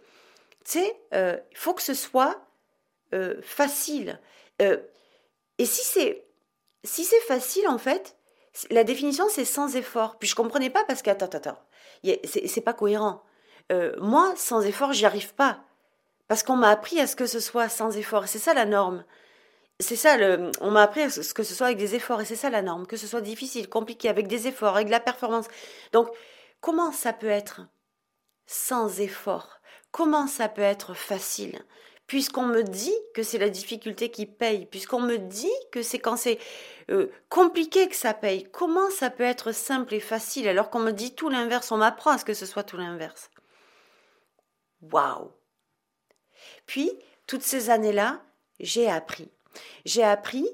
tu 0.64 0.80
sais, 0.80 0.98
euh, 1.14 1.38
il 1.52 1.58
faut 1.58 1.74
que 1.74 1.82
ce 1.82 1.94
soit 1.94 2.40
euh, 3.14 3.42
facile. 3.42 4.20
Euh, 4.62 4.78
et 5.58 5.66
si 5.66 5.84
c'est 5.84 6.26
si 6.84 7.04
c'est 7.04 7.20
facile, 7.22 7.68
en 7.68 7.78
fait, 7.78 8.16
la 8.70 8.86
définition 8.86 9.26
c'est 9.30 9.46
sans 9.46 9.76
effort. 9.76 10.18
Puis 10.18 10.30
je 10.30 10.36
comprenais 10.36 10.70
pas 10.70 10.86
parce 10.86 11.02
que 11.02 11.10
attends, 11.10 11.26
attends, 11.26 11.60
c'est 12.24 12.62
pas 12.62 12.74
cohérent. 12.74 13.22
moi, 13.98 14.34
sans 14.38 14.62
effort, 14.62 14.94
j'y 14.94 15.06
arrive 15.06 15.34
pas. 15.34 15.60
Parce 16.30 16.44
qu'on 16.44 16.56
m'a 16.56 16.70
appris 16.70 17.02
à 17.02 17.08
ce 17.08 17.18
que 17.18 17.26
ce 17.26 17.42
soit 17.42 17.68
sans 17.68 17.98
effort. 17.98 18.30
C'est 18.30 18.40
ça 18.40 18.54
la 18.54 18.66
norme. 18.66 19.04
C'est 19.82 19.96
ça, 19.96 20.16
on 20.62 20.72
m'a 20.72 20.84
appris 20.84 21.10
ce 21.10 21.34
que 21.34 21.44
ce 21.44 21.54
soit 21.54 21.68
avec 21.68 21.78
des 21.78 21.96
efforts. 21.96 22.22
Et 22.22 22.26
c'est 22.26 22.36
ça 22.36 22.50
la 22.50 22.62
norme. 22.62 22.88
Que 22.88 22.98
ce 22.98 23.08
soit 23.08 23.22
difficile, 23.22 23.68
compliqué, 23.68 24.10
avec 24.10 24.28
des 24.28 24.48
efforts, 24.48 24.76
avec 24.76 24.88
de 24.88 24.92
la 24.92 25.00
performance. 25.00 25.48
Donc, 25.92 26.10
comment 26.60 26.92
ça 26.92 27.14
peut 27.14 27.28
être 27.28 27.62
sans 28.46 29.00
effort? 29.00 29.60
Comment 29.92 30.28
ça 30.28 30.48
peut 30.48 30.62
être 30.62 30.94
facile? 30.94 31.60
Puisqu'on 32.08 32.46
me 32.46 32.64
dit 32.64 32.94
que 33.14 33.24
c'est 33.24 33.38
la 33.38 33.50
difficulté 33.50 34.12
qui 34.12 34.26
paye, 34.26 34.66
puisqu'on 34.66 35.00
me 35.00 35.18
dit 35.18 35.52
que 35.72 35.82
c'est 35.82 36.00
quand 36.00 36.18
c'est 36.18 36.40
euh, 36.90 37.10
compliqué 37.30 37.88
que 37.88 37.96
ça 37.96 38.14
paye, 38.14 38.44
comment 38.52 38.90
ça 38.90 39.10
peut 39.10 39.24
être 39.24 39.54
simple 39.54 39.94
et 39.94 40.02
facile 40.02 40.48
alors 40.50 40.70
qu'on 40.70 40.80
me 40.80 40.92
dit 40.92 41.16
tout 41.16 41.30
l'inverse, 41.30 41.72
on 41.72 41.78
m'apprend 41.78 42.12
à 42.12 42.18
ce 42.18 42.26
que 42.26 42.34
ce 42.34 42.46
soit 42.46 42.64
tout 42.64 42.76
l'inverse 42.76 43.30
Waouh 44.82 45.32
Puis, 46.66 46.92
toutes 47.28 47.44
ces 47.44 47.70
années-là, 47.70 48.22
j'ai 48.60 48.90
appris. 48.90 49.32
J'ai 49.86 50.04
appris 50.04 50.48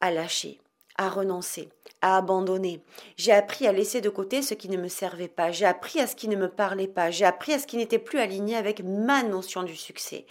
à 0.00 0.10
lâcher, 0.10 0.60
à 0.96 1.08
renoncer, 1.08 1.68
à 2.02 2.16
abandonner. 2.16 2.80
J'ai 3.16 3.32
appris 3.32 3.66
à 3.66 3.72
laisser 3.72 4.00
de 4.00 4.08
côté 4.08 4.42
ce 4.42 4.54
qui 4.54 4.68
ne 4.68 4.76
me 4.76 4.88
servait 4.88 5.28
pas. 5.28 5.50
J'ai 5.50 5.66
appris 5.66 6.00
à 6.00 6.06
ce 6.06 6.16
qui 6.16 6.28
ne 6.28 6.36
me 6.36 6.48
parlait 6.48 6.88
pas. 6.88 7.10
J'ai 7.10 7.24
appris 7.24 7.52
à 7.52 7.58
ce 7.58 7.66
qui 7.66 7.76
n'était 7.76 7.98
plus 7.98 8.18
aligné 8.18 8.56
avec 8.56 8.82
ma 8.82 9.22
notion 9.22 9.62
du 9.62 9.76
succès. 9.76 10.26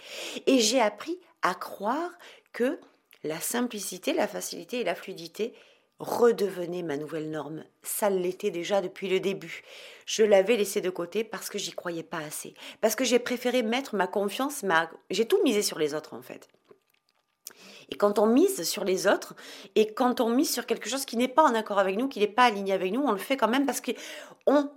Et 0.46 0.58
j'ai 0.58 0.80
appris 0.80 1.18
à 1.42 1.54
croire 1.54 2.10
que 2.52 2.78
la 3.24 3.40
simplicité, 3.40 4.12
la 4.12 4.28
facilité 4.28 4.80
et 4.80 4.84
la 4.84 4.94
fluidité 4.94 5.54
redevenaient 5.98 6.82
ma 6.82 6.96
nouvelle 6.96 7.30
norme. 7.30 7.64
Ça 7.82 8.10
l'était 8.10 8.50
déjà 8.50 8.80
depuis 8.80 9.08
le 9.08 9.20
début. 9.20 9.62
Je 10.04 10.22
l'avais 10.22 10.56
laissé 10.56 10.80
de 10.80 10.90
côté 10.90 11.24
parce 11.24 11.48
que 11.48 11.58
j'y 11.58 11.72
croyais 11.72 12.02
pas 12.02 12.18
assez. 12.18 12.54
Parce 12.80 12.94
que 12.94 13.04
j'ai 13.04 13.18
préféré 13.18 13.62
mettre 13.62 13.94
ma 13.94 14.06
confiance, 14.06 14.62
ma... 14.62 14.90
j'ai 15.10 15.26
tout 15.26 15.42
misé 15.42 15.62
sur 15.62 15.78
les 15.78 15.94
autres 15.94 16.14
en 16.14 16.22
fait. 16.22 16.48
Et 17.90 17.96
quand 17.96 18.18
on 18.18 18.26
mise 18.26 18.62
sur 18.64 18.84
les 18.84 19.06
autres, 19.06 19.34
et 19.74 19.92
quand 19.92 20.20
on 20.20 20.28
mise 20.28 20.52
sur 20.52 20.66
quelque 20.66 20.88
chose 20.88 21.04
qui 21.04 21.16
n'est 21.16 21.28
pas 21.28 21.44
en 21.44 21.54
accord 21.54 21.78
avec 21.78 21.96
nous, 21.96 22.08
qui 22.08 22.20
n'est 22.20 22.26
pas 22.26 22.44
aligné 22.44 22.72
avec 22.72 22.92
nous, 22.92 23.02
on 23.02 23.12
le 23.12 23.18
fait 23.18 23.36
quand 23.36 23.48
même 23.48 23.66
parce 23.66 23.80
qu'on 23.80 24.70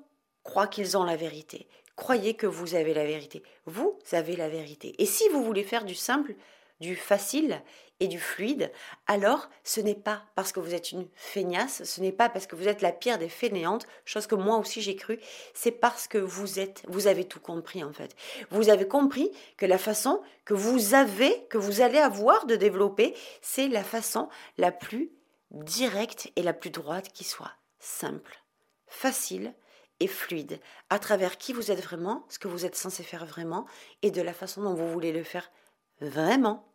croit 0.43 0.67
qu'ils 0.67 0.97
ont 0.97 1.03
la 1.03 1.15
vérité. 1.15 1.67
Croyez 1.95 2.35
que 2.35 2.47
vous 2.47 2.75
avez 2.75 2.93
la 2.93 3.05
vérité. 3.05 3.43
Vous 3.65 3.97
avez 4.11 4.35
la 4.35 4.47
vérité. 4.47 4.95
Et 4.99 5.05
si 5.05 5.27
vous 5.29 5.43
voulez 5.43 5.63
faire 5.63 5.85
du 5.85 5.95
simple, 5.95 6.35
du 6.79 6.95
facile 6.95 7.61
et 7.99 8.07
du 8.07 8.19
fluide, 8.19 8.71
alors 9.07 9.49
ce 9.63 9.81
n'est 9.81 9.95
pas 9.95 10.23
parce 10.35 10.51
que 10.51 10.59
vous 10.59 10.73
êtes 10.73 10.91
une 10.91 11.07
feignasse, 11.15 11.83
ce 11.83 12.01
n'est 12.01 12.11
pas 12.11 12.29
parce 12.29 12.47
que 12.47 12.55
vous 12.55 12.67
êtes 12.67 12.81
la 12.81 12.91
pire 12.91 13.17
des 13.17 13.29
fainéantes, 13.29 13.85
chose 14.05 14.27
que 14.27 14.35
moi 14.35 14.57
aussi 14.57 14.81
j'ai 14.81 14.95
cru, 14.95 15.19
c'est 15.53 15.71
parce 15.71 16.07
que 16.07 16.17
vous 16.17 16.59
êtes, 16.59 16.83
vous 16.87 17.07
avez 17.07 17.25
tout 17.25 17.39
compris 17.39 17.83
en 17.83 17.91
fait. 17.91 18.15
Vous 18.51 18.69
avez 18.69 18.87
compris 18.87 19.31
que 19.57 19.65
la 19.65 19.77
façon 19.77 20.21
que 20.45 20.53
vous 20.53 20.93
avez, 20.93 21.45
que 21.49 21.57
vous 21.57 21.81
allez 21.81 21.99
avoir 21.99 22.45
de 22.45 22.55
développer, 22.55 23.15
c'est 23.41 23.67
la 23.67 23.83
façon 23.83 24.29
la 24.57 24.71
plus 24.71 25.11
directe 25.51 26.31
et 26.35 26.41
la 26.41 26.53
plus 26.53 26.69
droite 26.69 27.11
qui 27.13 27.23
soit. 27.23 27.51
Simple, 27.79 28.43
facile, 28.87 29.53
et 29.99 30.07
fluide, 30.07 30.59
à 30.89 30.99
travers 30.99 31.37
qui 31.37 31.53
vous 31.53 31.71
êtes 31.71 31.81
vraiment, 31.81 32.25
ce 32.29 32.39
que 32.39 32.47
vous 32.47 32.65
êtes 32.65 32.75
censé 32.75 33.03
faire 33.03 33.25
vraiment, 33.25 33.65
et 34.01 34.11
de 34.11 34.21
la 34.21 34.33
façon 34.33 34.63
dont 34.63 34.73
vous 34.73 34.89
voulez 34.91 35.11
le 35.11 35.23
faire 35.23 35.51
vraiment. 35.99 36.65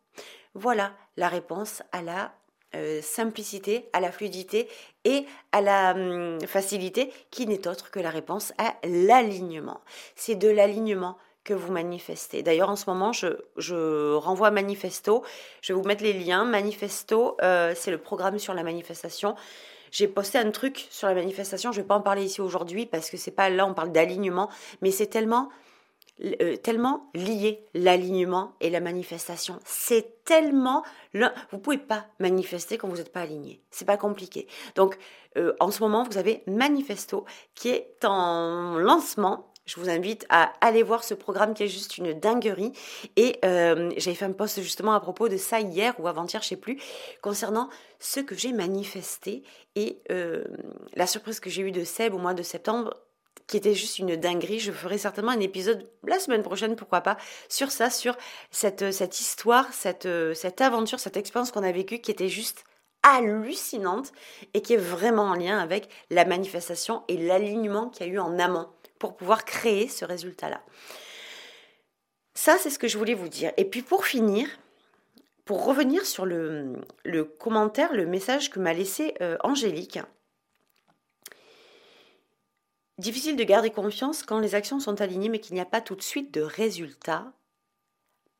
Voilà 0.55 0.93
la 1.17 1.27
réponse 1.27 1.83
à 1.91 2.01
la 2.01 2.33
euh, 2.75 3.01
simplicité, 3.01 3.89
à 3.93 3.99
la 3.99 4.11
fluidité 4.11 4.67
et 5.03 5.25
à 5.51 5.61
la 5.61 5.91
hum, 5.91 6.39
facilité 6.47 7.11
qui 7.29 7.45
n'est 7.45 7.67
autre 7.67 7.91
que 7.91 7.99
la 7.99 8.09
réponse 8.09 8.53
à 8.57 8.75
l'alignement. 8.83 9.81
C'est 10.15 10.35
de 10.35 10.49
l'alignement 10.49 11.17
que 11.43 11.53
vous 11.53 11.71
manifestez. 11.71 12.41
D'ailleurs, 12.41 12.69
en 12.69 12.75
ce 12.75 12.89
moment, 12.89 13.11
je, 13.13 14.13
renvoie 14.15 14.49
Manifesto. 14.49 15.23
Je 15.61 15.73
vais 15.73 15.79
vous 15.79 15.85
mettre 15.87 16.03
les 16.03 16.13
liens. 16.13 16.43
Manifesto, 16.43 17.37
euh, 17.41 17.73
c'est 17.75 17.91
le 17.91 17.99
programme 17.99 18.39
sur 18.39 18.53
la 18.53 18.63
manifestation. 18.63 19.35
J'ai 19.91 20.07
posté 20.07 20.37
un 20.37 20.51
truc 20.51 20.87
sur 20.89 21.07
la 21.07 21.13
manifestation. 21.13 21.71
Je 21.71 21.77
ne 21.77 21.83
vais 21.83 21.87
pas 21.87 21.95
en 21.95 22.01
parler 22.01 22.23
ici 22.23 22.41
aujourd'hui 22.41 22.85
parce 22.85 23.09
que 23.09 23.17
c'est 23.17 23.31
pas 23.31 23.49
là, 23.49 23.65
on 23.67 23.73
parle 23.73 23.91
d'alignement, 23.91 24.49
mais 24.81 24.91
c'est 24.91 25.07
tellement 25.07 25.49
euh, 26.23 26.55
tellement 26.55 27.09
lié 27.13 27.65
l'alignement 27.73 28.55
et 28.61 28.69
la 28.69 28.79
manifestation. 28.79 29.59
C'est 29.65 30.23
tellement 30.23 30.81
vous 31.51 31.59
pouvez 31.59 31.77
pas 31.77 32.05
manifester 32.19 32.77
quand 32.77 32.87
vous 32.87 32.95
n'êtes 32.95 33.11
pas 33.11 33.19
aligné. 33.19 33.61
C'est 33.69 33.85
pas 33.85 33.97
compliqué. 33.97 34.47
Donc 34.75 34.97
euh, 35.37 35.53
en 35.59 35.71
ce 35.71 35.81
moment 35.81 36.03
vous 36.03 36.17
avez 36.17 36.41
Manifesto 36.47 37.25
qui 37.53 37.67
est 37.69 38.05
en 38.05 38.77
lancement. 38.77 39.51
Je 39.65 39.77
vous 39.77 39.89
invite 39.89 40.25
à 40.29 40.53
aller 40.61 40.83
voir 40.83 41.03
ce 41.03 41.15
programme 41.15 41.53
qui 41.53 41.63
est 41.63 41.67
juste 41.67 41.97
une 41.97 42.13
dinguerie. 42.13 42.71
Et 43.17 43.37
euh, 43.43 43.91
j'avais 43.97 44.15
fait 44.15 44.25
un 44.25 44.31
post 44.31 44.61
justement 44.61 44.93
à 44.93 45.01
propos 45.01 45.27
de 45.27 45.37
ça 45.37 45.59
hier 45.59 45.95
ou 45.99 46.07
avant-hier, 46.07 46.41
je 46.41 46.47
sais 46.47 46.55
plus, 46.55 46.79
concernant 47.21 47.69
ce 47.99 48.21
que 48.21 48.35
j'ai 48.35 48.53
manifesté 48.53 49.43
et 49.75 50.01
la 50.93 51.07
surprise 51.07 51.41
que 51.41 51.49
j'ai 51.49 51.63
eue 51.63 51.71
de 51.71 51.83
Seb 51.83 52.13
au 52.13 52.19
mois 52.19 52.33
de 52.33 52.43
septembre 52.43 52.93
qui 53.47 53.57
était 53.57 53.73
juste 53.73 53.99
une 53.99 54.15
dinguerie. 54.15 54.59
Je 54.59 54.71
ferai 54.71 54.97
certainement 54.97 55.31
un 55.31 55.39
épisode 55.39 55.89
la 56.03 56.19
semaine 56.19 56.43
prochaine, 56.43 56.75
pourquoi 56.75 57.01
pas, 57.01 57.17
sur 57.49 57.71
ça, 57.71 57.89
sur 57.89 58.17
cette, 58.51 58.91
cette 58.91 59.19
histoire, 59.19 59.71
cette, 59.73 60.07
cette 60.33 60.61
aventure, 60.61 60.99
cette 60.99 61.17
expérience 61.17 61.51
qu'on 61.51 61.63
a 61.63 61.71
vécue 61.71 61.99
qui 61.99 62.11
était 62.11 62.29
juste 62.29 62.63
hallucinante 63.05 64.11
et 64.53 64.61
qui 64.61 64.73
est 64.73 64.77
vraiment 64.77 65.25
en 65.25 65.35
lien 65.35 65.59
avec 65.59 65.89
la 66.09 66.25
manifestation 66.25 67.03
et 67.07 67.17
l'alignement 67.17 67.89
qu'il 67.89 68.07
y 68.07 68.09
a 68.09 68.13
eu 68.13 68.19
en 68.19 68.39
amont 68.39 68.67
pour 68.99 69.15
pouvoir 69.15 69.45
créer 69.45 69.87
ce 69.87 70.05
résultat-là. 70.05 70.61
Ça, 72.33 72.57
c'est 72.57 72.71
ce 72.71 72.79
que 72.79 72.87
je 72.87 72.97
voulais 72.97 73.13
vous 73.13 73.29
dire. 73.29 73.51
Et 73.57 73.65
puis 73.65 73.83
pour 73.83 74.05
finir, 74.05 74.47
pour 75.45 75.65
revenir 75.65 76.05
sur 76.05 76.25
le, 76.25 76.73
le 77.03 77.23
commentaire, 77.23 77.93
le 77.93 78.07
message 78.07 78.49
que 78.49 78.59
m'a 78.59 78.73
laissé 78.73 79.13
euh, 79.21 79.37
Angélique, 79.43 79.99
Difficile 82.97 83.35
de 83.35 83.43
garder 83.43 83.71
confiance 83.71 84.23
quand 84.23 84.39
les 84.39 84.55
actions 84.55 84.79
sont 84.79 85.01
alignées 85.01 85.29
mais 85.29 85.39
qu'il 85.39 85.55
n'y 85.55 85.61
a 85.61 85.65
pas 85.65 85.81
tout 85.81 85.95
de 85.95 86.01
suite 86.01 86.33
de 86.33 86.41
résultat 86.41 87.33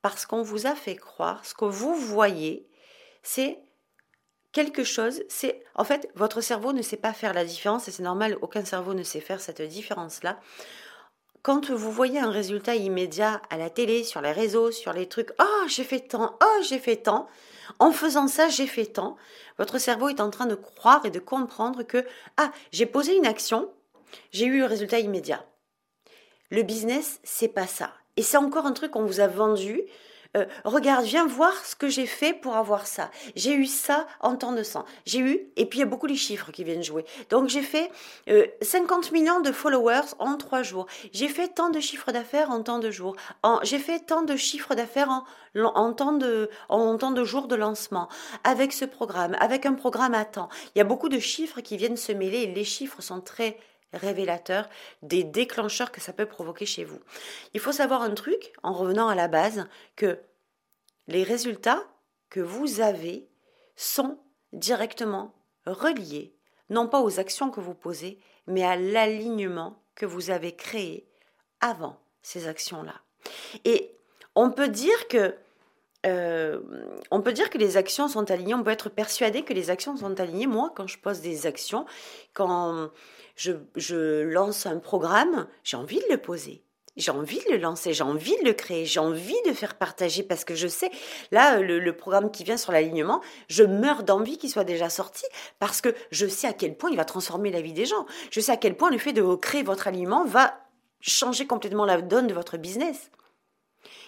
parce 0.02 0.28
qu'on 0.28 0.44
vous 0.44 0.68
a 0.68 0.76
fait 0.76 0.96
croire, 0.96 1.44
ce 1.44 1.56
que 1.56 1.66
vous 1.66 1.96
voyez, 1.96 2.70
c'est 3.24 3.58
quelque 4.52 4.84
chose, 4.84 5.24
c'est 5.30 5.64
en 5.74 5.84
fait 5.84 6.10
votre 6.14 6.42
cerveau 6.42 6.74
ne 6.74 6.84
sait 6.84 6.96
pas 6.96 7.12
faire 7.12 7.34
la 7.34 7.44
différence 7.44 7.88
et 7.88 7.92
c'est 7.92 8.04
normal, 8.04 8.38
aucun 8.42 8.64
cerveau 8.64 8.94
ne 8.94 9.02
sait 9.02 9.20
faire 9.20 9.42
cette 9.42 9.64
différence-là. 9.64 10.40
Quand 11.42 11.72
vous 11.72 11.92
voyez 11.92 12.20
un 12.20 12.30
résultat 12.30 12.76
immédiat 12.76 13.42
à 13.50 13.58
la 13.58 13.70
télé, 13.70 14.04
sur 14.04 14.22
les 14.22 14.32
réseaux, 14.32 14.72
sur 14.72 14.94
les 14.94 15.10
trucs, 15.10 15.32
oh 15.40 15.66
j'ai 15.68 15.84
fait 15.84 16.02
tant, 16.02 16.38
oh 16.42 16.62
j'ai 16.62 16.80
fait 16.80 16.98
tant, 16.98 17.28
en 17.80 17.92
faisant 17.92 18.28
ça 18.28 18.48
j'ai 18.48 18.68
fait 18.68 18.86
tant, 18.86 19.18
votre 19.58 19.80
cerveau 19.80 20.08
est 20.08 20.22
en 20.22 20.30
train 20.30 20.46
de 20.46 20.56
croire 20.56 21.04
et 21.06 21.12
de 21.12 21.20
comprendre 21.20 21.82
que 21.82 22.06
ah 22.38 22.52
j'ai 22.72 22.86
posé 22.86 23.18
une 23.18 23.26
action, 23.26 23.70
j'ai 24.32 24.46
eu 24.46 24.60
le 24.60 24.66
résultat 24.66 25.00
immédiat. 25.00 25.46
Le 26.52 26.64
business, 26.64 27.20
c'est 27.24 27.48
pas 27.48 27.68
ça. 27.68 27.92
Et 28.18 28.22
c'est 28.22 28.38
encore 28.38 28.66
un 28.66 28.74
truc 28.74 28.92
qu'on 28.92 29.06
vous 29.06 29.20
a 29.20 29.28
vendu. 29.28 29.82
Euh, 30.36 30.46
regarde, 30.66 31.06
viens 31.06 31.26
voir 31.26 31.54
ce 31.66 31.76
que 31.76 31.88
j'ai 31.88 32.06
fait 32.06 32.34
pour 32.34 32.56
avoir 32.56 32.88
ça. 32.88 33.10
J'ai 33.36 33.54
eu 33.54 33.66
ça 33.66 34.06
en 34.20 34.36
temps 34.36 34.52
de 34.52 34.64
sang. 34.64 34.86
J'ai 35.06 35.20
eu, 35.20 35.40
et 35.56 35.66
puis 35.66 35.80
il 35.80 35.82
y 35.82 35.84
a 35.84 35.88
beaucoup 35.88 36.08
les 36.08 36.16
chiffres 36.16 36.52
qui 36.52 36.64
viennent 36.64 36.84
jouer. 36.84 37.06
Donc 37.30 37.48
j'ai 37.48 37.62
fait 37.62 37.90
50 38.62 39.08
euh, 39.08 39.12
millions 39.14 39.40
de 39.40 39.52
followers 39.52 40.14
en 40.20 40.36
trois 40.36 40.62
jours. 40.62 40.88
J'ai 41.14 41.30
fait 41.30 41.48
tant 41.48 41.70
de 41.70 41.80
chiffres 41.80 42.12
d'affaires 42.12 42.52
en 42.52 42.64
tant 42.64 42.80
de 42.80 42.92
jours. 42.92 43.16
J'ai 43.64 43.80
fait 43.80 44.00
tant 44.00 44.24
de 44.24 44.36
chiffres 44.36 44.76
d'affaires 44.76 45.10
en, 45.10 45.24
en, 45.56 45.94
temps 45.94 46.14
de, 46.14 46.50
en 46.68 46.98
temps 46.98 47.12
de 47.12 47.24
jours 47.24 47.48
de 47.48 47.56
lancement. 47.56 48.10
Avec 48.44 48.74
ce 48.74 48.86
programme, 48.86 49.38
avec 49.40 49.66
un 49.66 49.74
programme 49.74 50.14
à 50.14 50.26
temps. 50.26 50.50
Il 50.76 50.80
y 50.80 50.82
a 50.82 50.86
beaucoup 50.86 51.10
de 51.10 51.20
chiffres 51.20 51.62
qui 51.62 51.78
viennent 51.78 51.98
se 51.98 52.12
mêler 52.12 52.40
et 52.40 52.48
les 52.48 52.66
chiffres 52.66 53.02
sont 53.02 53.22
très 53.22 53.58
révélateurs, 53.96 54.70
des 55.02 55.24
déclencheurs 55.24 55.92
que 55.92 56.02
ça 56.02 56.14
peut 56.14 56.26
provoquer 56.26 56.66
chez 56.66 56.84
vous. 56.84 57.00
Il 57.54 57.60
faut 57.60 57.72
savoir 57.72 58.02
un 58.02 58.14
truc, 58.14 58.54
en 58.64 58.74
revenant 58.74 59.08
à 59.08 59.16
la 59.16 59.28
base, 59.28 59.68
que 59.96 60.20
les 61.08 61.24
résultats 61.24 61.84
que 62.30 62.40
vous 62.40 62.82
avez 62.82 63.28
sont 63.76 64.20
directement 64.54 65.34
reliés, 65.66 66.36
non 66.70 66.88
pas 66.88 67.02
aux 67.02 67.20
actions 67.20 67.50
que 67.50 67.60
vous 67.60 67.76
posez, 67.76 68.20
mais 68.48 68.64
à 68.64 68.76
l'alignement 68.76 69.82
que 69.96 70.06
vous 70.06 70.30
avez 70.30 70.56
créé 70.56 71.08
avant 71.62 72.00
ces 72.22 72.48
actions-là. 72.48 73.02
Et 73.64 73.98
on 74.36 74.52
peut 74.52 74.68
dire 74.68 75.08
que 75.08 75.36
euh, 76.06 76.60
on 77.12 77.22
peut 77.22 77.34
dire 77.34 77.50
que 77.50 77.58
les 77.58 77.78
actions 77.78 78.08
sont 78.08 78.30
alignées, 78.30 78.54
on 78.54 78.64
peut 78.64 78.72
être 78.72 78.90
persuadé 78.90 79.44
que 79.44 79.54
les 79.54 79.70
actions 79.70 79.98
sont 79.98 80.20
alignées. 80.20 80.48
Moi, 80.48 80.72
quand 80.76 80.88
je 80.88 81.00
pose 81.00 81.22
des 81.22 81.48
actions, 81.48 81.86
quand 82.34 82.90
je, 83.36 84.22
lance 84.22 84.66
un 84.66 84.80
programme, 84.80 85.48
j'ai 85.64 85.78
envie 85.78 86.00
de 86.00 86.06
le 86.12 86.18
poser. 86.18 86.62
J'ai 86.96 87.12
envie 87.12 87.44
de 87.46 87.52
le 87.52 87.58
lancer, 87.58 87.92
j'ai 87.92 88.06
envie 88.06 88.38
de 88.38 88.46
le 88.46 88.54
créer, 88.54 88.86
j'ai 88.86 89.02
envie 89.02 89.36
de 89.46 89.52
faire 89.52 89.76
partager 89.76 90.24
parce 90.24 90.46
que 90.46 90.56
je 90.56 90.68
sais, 90.68 90.90
là, 91.32 91.60
le, 91.60 91.78
le 91.78 91.98
programme 91.98 92.32
qui 92.32 92.46
vient 92.46 92.56
sur 92.56 92.72
l'alignement, 92.72 93.20
je 93.50 93.64
meurs 93.64 94.04
d'envie 94.04 94.38
qu'il 94.38 94.50
soit 94.50 94.64
déjà 94.64 94.90
sorti 94.90 95.26
parce 95.60 95.82
que 95.82 95.94
je 96.12 96.26
sais 96.26 96.48
à 96.48 96.54
quel 96.54 96.78
point 96.78 96.90
il 96.90 96.96
va 96.96 97.04
transformer 97.04 97.52
la 97.52 97.60
vie 97.60 97.74
des 97.74 97.86
gens. 97.86 98.06
Je 98.32 98.40
sais 98.40 98.54
à 98.54 98.58
quel 98.58 98.78
point 98.78 98.92
le 98.92 98.98
fait 98.98 99.12
de 99.12 99.36
créer 99.36 99.62
votre 99.62 99.88
aliment 99.88 100.24
va 100.24 100.58
changer 101.02 101.46
complètement 101.48 101.84
la 101.84 102.02
donne 102.02 102.28
de 102.28 102.34
votre 102.34 102.56
business. 102.56 103.12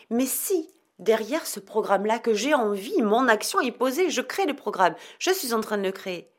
Mais 0.09 0.25
si 0.25 0.69
derrière 0.99 1.45
ce 1.45 1.59
programme-là 1.59 2.19
que 2.19 2.33
j'ai 2.33 2.53
envie, 2.53 3.01
mon 3.01 3.27
action 3.27 3.59
est 3.59 3.71
posée, 3.71 4.09
je 4.09 4.21
crée 4.21 4.45
le 4.45 4.55
programme, 4.55 4.95
je 5.19 5.31
suis 5.31 5.53
en 5.53 5.61
train 5.61 5.77
de 5.77 5.83
le 5.83 5.91
créer. 5.91 6.29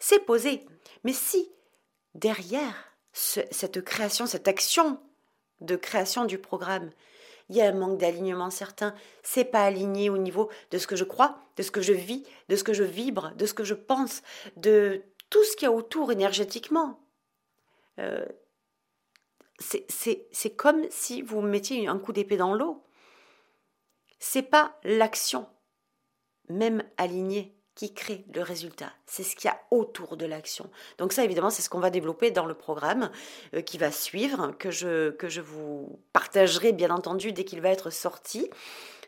C'est 0.00 0.20
posé. 0.20 0.64
Mais 1.04 1.12
si 1.12 1.50
derrière 2.14 2.74
cette 3.12 3.82
création, 3.82 4.26
cette 4.26 4.48
action 4.48 5.00
de 5.60 5.76
création 5.76 6.24
du 6.24 6.38
programme, 6.38 6.90
il 7.48 7.56
y 7.56 7.60
a 7.60 7.68
un 7.68 7.72
manque 7.72 7.98
d'alignement 7.98 8.50
certain, 8.50 8.94
c'est 9.22 9.44
pas 9.44 9.64
aligné 9.64 10.10
au 10.10 10.18
niveau 10.18 10.50
de 10.70 10.78
ce 10.78 10.86
que 10.86 10.96
je 10.96 11.04
crois, 11.04 11.38
de 11.56 11.62
ce 11.62 11.70
que 11.70 11.82
je 11.82 11.92
vis, 11.92 12.24
de 12.48 12.56
ce 12.56 12.64
que 12.64 12.72
je 12.72 12.84
vibre, 12.84 13.32
de 13.36 13.46
ce 13.46 13.54
que 13.54 13.64
je 13.64 13.74
pense, 13.74 14.22
de 14.56 15.02
tout 15.28 15.42
ce 15.44 15.56
qu'il 15.56 15.66
y 15.66 15.68
a 15.68 15.72
autour 15.72 16.12
énergétiquement. 16.12 17.00
Euh, 17.98 18.24
c'est 19.58 20.56
comme 20.56 20.86
si 20.90 21.22
vous 21.22 21.40
mettiez 21.40 21.86
un 21.86 21.98
coup 21.98 22.12
d'épée 22.12 22.36
dans 22.36 22.54
l'eau 22.54 22.82
c'est 24.24 24.42
pas 24.42 24.78
l'action, 24.84 25.48
même 26.48 26.84
alignée, 26.96 27.56
qui 27.74 27.92
crée 27.92 28.24
le 28.32 28.42
résultat. 28.42 28.92
C'est 29.04 29.24
ce 29.24 29.34
qu'il 29.34 29.48
y 29.48 29.52
a 29.52 29.60
autour 29.72 30.16
de 30.16 30.26
l'action. 30.26 30.70
Donc 30.98 31.12
ça, 31.12 31.24
évidemment, 31.24 31.50
c'est 31.50 31.62
ce 31.62 31.68
qu'on 31.68 31.80
va 31.80 31.90
développer 31.90 32.30
dans 32.30 32.46
le 32.46 32.54
programme 32.54 33.10
euh, 33.54 33.62
qui 33.62 33.78
va 33.78 33.90
suivre, 33.90 34.52
que 34.58 34.70
je, 34.70 35.10
que 35.10 35.28
je 35.28 35.40
vous 35.40 35.98
partagerai, 36.12 36.72
bien 36.72 36.90
entendu, 36.90 37.32
dès 37.32 37.44
qu'il 37.44 37.60
va 37.60 37.70
être 37.70 37.90
sorti. 37.90 38.48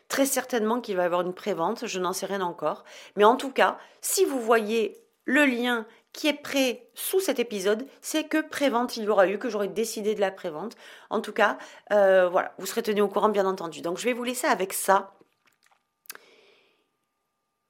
Très 0.09 0.25
certainement 0.25 0.81
qu'il 0.81 0.97
va 0.97 1.03
y 1.03 1.05
avoir 1.05 1.21
une 1.21 1.33
prévente, 1.33 1.87
je 1.87 1.99
n'en 1.99 2.11
sais 2.11 2.25
rien 2.25 2.41
encore. 2.41 2.83
Mais 3.15 3.23
en 3.23 3.37
tout 3.37 3.51
cas, 3.51 3.77
si 4.01 4.25
vous 4.25 4.41
voyez 4.41 5.01
le 5.23 5.45
lien 5.45 5.87
qui 6.15 6.27
est 6.27 6.33
prêt 6.33 6.87
sous 6.95 7.19
cet 7.19 7.39
épisode, 7.39 7.85
c'est 8.01 8.23
que 8.23 8.41
prévente 8.41 8.95
il 8.95 9.03
y 9.03 9.09
aura 9.09 9.27
eu, 9.27 9.37
que 9.37 9.49
j'aurais 9.49 9.67
décidé 9.67 10.15
de 10.15 10.21
la 10.21 10.31
prévente. 10.31 10.75
En 11.09 11.19
tout 11.19 11.33
cas, 11.33 11.57
euh, 11.91 12.29
voilà, 12.29 12.55
vous 12.57 12.65
serez 12.65 12.81
tenu 12.81 13.01
au 13.01 13.09
courant 13.09 13.27
bien 13.27 13.45
entendu. 13.45 13.81
Donc 13.81 13.97
je 13.97 14.05
vais 14.05 14.13
vous 14.13 14.23
laisser 14.23 14.47
avec 14.47 14.71
ça. 14.71 15.13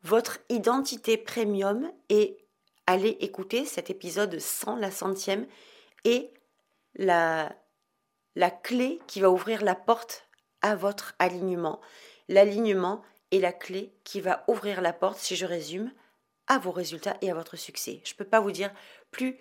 Votre 0.04 0.38
identité 0.50 1.18
premium 1.18 1.92
et 2.10 2.38
allez 2.86 3.18
écouter 3.20 3.66
cet 3.66 3.90
épisode 3.90 4.40
100, 4.40 4.76
la 4.76 4.92
centième, 4.92 5.48
et 6.04 6.32
la, 6.94 7.52
la 8.36 8.52
clé 8.52 9.00
qui 9.08 9.22
va 9.22 9.32
ouvrir 9.32 9.64
la 9.64 9.74
porte 9.74 10.28
à 10.62 10.76
votre 10.76 11.16
alignement. 11.18 11.82
L'alignement 12.28 13.02
est 13.32 13.40
la 13.40 13.54
clé 13.54 13.92
qui 14.04 14.22
va 14.22 14.44
ouvrir 14.48 14.82
la 14.82 14.94
porte, 14.94 15.18
si 15.18 15.36
je 15.36 15.48
résume, 15.48 15.92
à 16.48 16.58
vos 16.58 16.72
résultats 16.72 17.18
et 17.22 17.32
à 17.32 17.34
votre 17.34 17.56
succès. 17.56 18.02
Je 18.04 18.14
ne 18.14 18.18
peux 18.18 18.26
pas 18.26 18.40
vous 18.40 18.52
dire 18.52 18.72
plus 19.12 19.38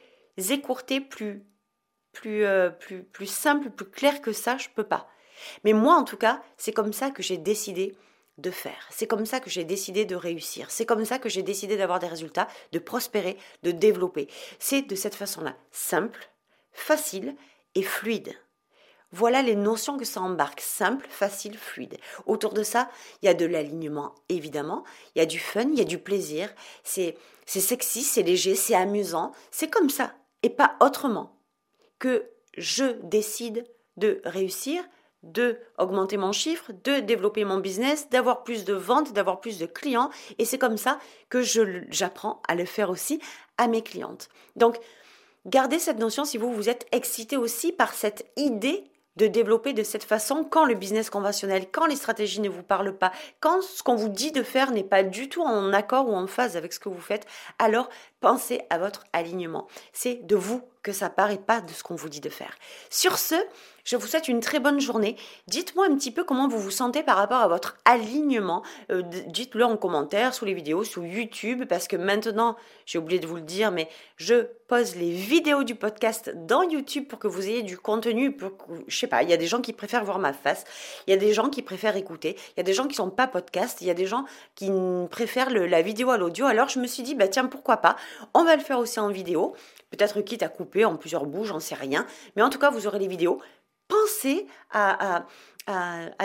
écourté, 0.50 1.00
plus, 1.00 1.44
plus, 2.12 2.44
euh, 2.44 2.70
plus, 2.70 3.02
plus 3.04 3.26
simple, 3.26 3.70
plus 3.70 3.88
clair 3.88 4.20
que 4.20 4.32
ça, 4.32 4.56
je 4.56 4.68
ne 4.68 4.74
peux 4.74 4.84
pas. 4.84 5.08
Mais 5.64 5.72
moi, 5.72 5.94
en 5.94 6.04
tout 6.04 6.16
cas, 6.16 6.42
c'est 6.56 6.72
comme 6.72 6.92
ça 6.92 7.10
que 7.10 7.22
j'ai 7.22 7.38
décidé 7.38 7.96
de 8.38 8.50
faire. 8.50 8.88
C'est 8.90 9.06
comme 9.06 9.26
ça 9.26 9.40
que 9.40 9.50
j'ai 9.50 9.64
décidé 9.64 10.04
de 10.04 10.16
réussir. 10.16 10.70
C'est 10.70 10.86
comme 10.86 11.04
ça 11.04 11.18
que 11.18 11.28
j'ai 11.28 11.42
décidé 11.42 11.76
d'avoir 11.76 11.98
des 11.98 12.08
résultats, 12.08 12.48
de 12.72 12.78
prospérer, 12.78 13.36
de 13.62 13.70
développer. 13.70 14.28
C'est 14.58 14.82
de 14.82 14.94
cette 14.94 15.14
façon-là, 15.14 15.56
simple, 15.70 16.28
facile 16.72 17.36
et 17.74 17.82
fluide. 17.82 18.34
Voilà 19.16 19.42
les 19.42 19.54
notions 19.54 19.96
que 19.96 20.04
ça 20.04 20.20
embarque, 20.20 20.60
simple, 20.60 21.06
facile, 21.08 21.56
fluide. 21.56 21.98
Autour 22.26 22.52
de 22.52 22.64
ça, 22.64 22.90
il 23.22 23.26
y 23.26 23.28
a 23.28 23.34
de 23.34 23.46
l'alignement, 23.46 24.12
évidemment, 24.28 24.82
il 25.14 25.20
y 25.20 25.22
a 25.22 25.26
du 25.26 25.38
fun, 25.38 25.68
il 25.70 25.78
y 25.78 25.82
a 25.82 25.84
du 25.84 25.98
plaisir, 25.98 26.52
c'est 26.82 27.16
sexy, 27.46 28.02
c'est 28.02 28.24
léger, 28.24 28.56
c'est 28.56 28.74
amusant, 28.74 29.30
c'est 29.52 29.70
comme 29.70 29.88
ça, 29.88 30.14
et 30.42 30.50
pas 30.50 30.74
autrement, 30.80 31.38
que 32.00 32.28
je 32.58 32.86
décide 33.04 33.64
de 33.96 34.20
réussir, 34.24 34.82
de 35.22 35.60
augmenter 35.78 36.16
mon 36.16 36.32
chiffre, 36.32 36.72
de 36.82 36.98
développer 36.98 37.44
mon 37.44 37.58
business, 37.58 38.10
d'avoir 38.10 38.42
plus 38.42 38.64
de 38.64 38.74
ventes, 38.74 39.12
d'avoir 39.12 39.40
plus 39.40 39.60
de 39.60 39.66
clients, 39.66 40.10
et 40.38 40.44
c'est 40.44 40.58
comme 40.58 40.76
ça 40.76 40.98
que 41.28 41.40
j'apprends 41.40 42.42
à 42.48 42.56
le 42.56 42.64
faire 42.64 42.90
aussi 42.90 43.20
à 43.58 43.68
mes 43.68 43.82
clientes. 43.82 44.28
Donc, 44.56 44.76
gardez 45.46 45.78
cette 45.78 46.00
notion 46.00 46.24
si 46.24 46.36
vous 46.36 46.52
vous 46.52 46.68
êtes 46.68 46.88
excité 46.90 47.36
aussi 47.36 47.70
par 47.70 47.94
cette 47.94 48.28
idée 48.36 48.90
de 49.16 49.26
développer 49.26 49.72
de 49.72 49.82
cette 49.82 50.04
façon 50.04 50.44
quand 50.44 50.64
le 50.64 50.74
business 50.74 51.10
conventionnel, 51.10 51.66
quand 51.70 51.86
les 51.86 51.96
stratégies 51.96 52.40
ne 52.40 52.48
vous 52.48 52.62
parlent 52.62 52.96
pas, 52.96 53.12
quand 53.40 53.62
ce 53.62 53.82
qu'on 53.82 53.94
vous 53.94 54.08
dit 54.08 54.32
de 54.32 54.42
faire 54.42 54.70
n'est 54.70 54.84
pas 54.84 55.02
du 55.02 55.28
tout 55.28 55.42
en 55.42 55.72
accord 55.72 56.08
ou 56.08 56.14
en 56.14 56.26
phase 56.26 56.56
avec 56.56 56.72
ce 56.72 56.80
que 56.80 56.88
vous 56.88 57.00
faites, 57.00 57.26
alors 57.58 57.88
pensez 58.20 58.62
à 58.70 58.78
votre 58.78 59.04
alignement. 59.12 59.66
C'est 59.92 60.26
de 60.26 60.36
vous 60.36 60.62
que 60.82 60.92
ça 60.92 61.10
part 61.10 61.30
et 61.30 61.38
pas 61.38 61.60
de 61.60 61.70
ce 61.70 61.82
qu'on 61.82 61.94
vous 61.94 62.08
dit 62.08 62.20
de 62.20 62.28
faire. 62.28 62.56
Sur 62.90 63.18
ce, 63.18 63.36
je 63.84 63.96
vous 63.96 64.06
souhaite 64.06 64.28
une 64.28 64.40
très 64.40 64.60
bonne 64.60 64.80
journée. 64.80 65.16
Dites-moi 65.46 65.86
un 65.86 65.94
petit 65.94 66.10
peu 66.10 66.24
comment 66.24 66.48
vous 66.48 66.58
vous 66.58 66.70
sentez 66.70 67.02
par 67.02 67.16
rapport 67.16 67.40
à 67.40 67.48
votre 67.48 67.76
alignement. 67.84 68.62
Euh, 68.90 69.02
dites-le 69.02 69.64
en 69.64 69.76
commentaire 69.76 70.34
sous 70.34 70.46
les 70.46 70.54
vidéos, 70.54 70.84
sous 70.84 71.04
YouTube, 71.04 71.64
parce 71.68 71.86
que 71.86 71.96
maintenant, 71.96 72.56
j'ai 72.86 72.98
oublié 72.98 73.20
de 73.20 73.26
vous 73.26 73.36
le 73.36 73.42
dire, 73.42 73.70
mais 73.70 73.88
je 74.16 74.46
pose 74.68 74.96
les 74.96 75.10
vidéos 75.10 75.64
du 75.64 75.74
podcast 75.74 76.32
dans 76.34 76.62
YouTube 76.62 77.06
pour 77.06 77.18
que 77.18 77.28
vous 77.28 77.46
ayez 77.46 77.62
du 77.62 77.76
contenu. 77.76 78.32
Pour, 78.32 78.52
je 78.88 78.96
sais 78.96 79.06
pas, 79.06 79.22
il 79.22 79.28
y 79.28 79.34
a 79.34 79.36
des 79.36 79.46
gens 79.46 79.60
qui 79.60 79.74
préfèrent 79.74 80.04
voir 80.04 80.18
ma 80.18 80.32
face, 80.32 80.64
il 81.06 81.10
y 81.10 81.14
a 81.14 81.18
des 81.18 81.34
gens 81.34 81.50
qui 81.50 81.60
préfèrent 81.60 81.96
écouter, 81.96 82.36
il 82.56 82.56
y 82.56 82.60
a 82.60 82.64
des 82.64 82.72
gens 82.72 82.86
qui 82.86 82.94
sont 82.94 83.10
pas 83.10 83.26
podcast, 83.26 83.82
il 83.82 83.86
y 83.86 83.90
a 83.90 83.94
des 83.94 84.06
gens 84.06 84.24
qui 84.54 84.70
préfèrent 85.10 85.50
la 85.50 85.82
vidéo 85.82 86.10
à 86.10 86.16
l'audio. 86.16 86.46
Alors 86.46 86.68
je 86.68 86.80
me 86.80 86.86
suis 86.86 87.02
dit, 87.02 87.14
bah 87.14 87.28
tiens, 87.28 87.46
pourquoi 87.46 87.76
pas 87.76 87.96
On 88.32 88.44
va 88.44 88.56
le 88.56 88.62
faire 88.62 88.78
aussi 88.78 88.98
en 88.98 89.08
vidéo. 89.08 89.54
Peut-être 89.90 90.22
quitte 90.22 90.42
à 90.42 90.48
couper 90.48 90.84
en 90.84 90.96
plusieurs 90.96 91.26
bouts, 91.26 91.44
j'en 91.44 91.60
sais 91.60 91.76
rien. 91.76 92.06
Mais 92.34 92.42
en 92.42 92.50
tout 92.50 92.58
cas, 92.58 92.70
vous 92.70 92.86
aurez 92.86 92.98
les 92.98 93.06
vidéos 93.06 93.40
pensez 93.88 94.46
à, 94.70 95.24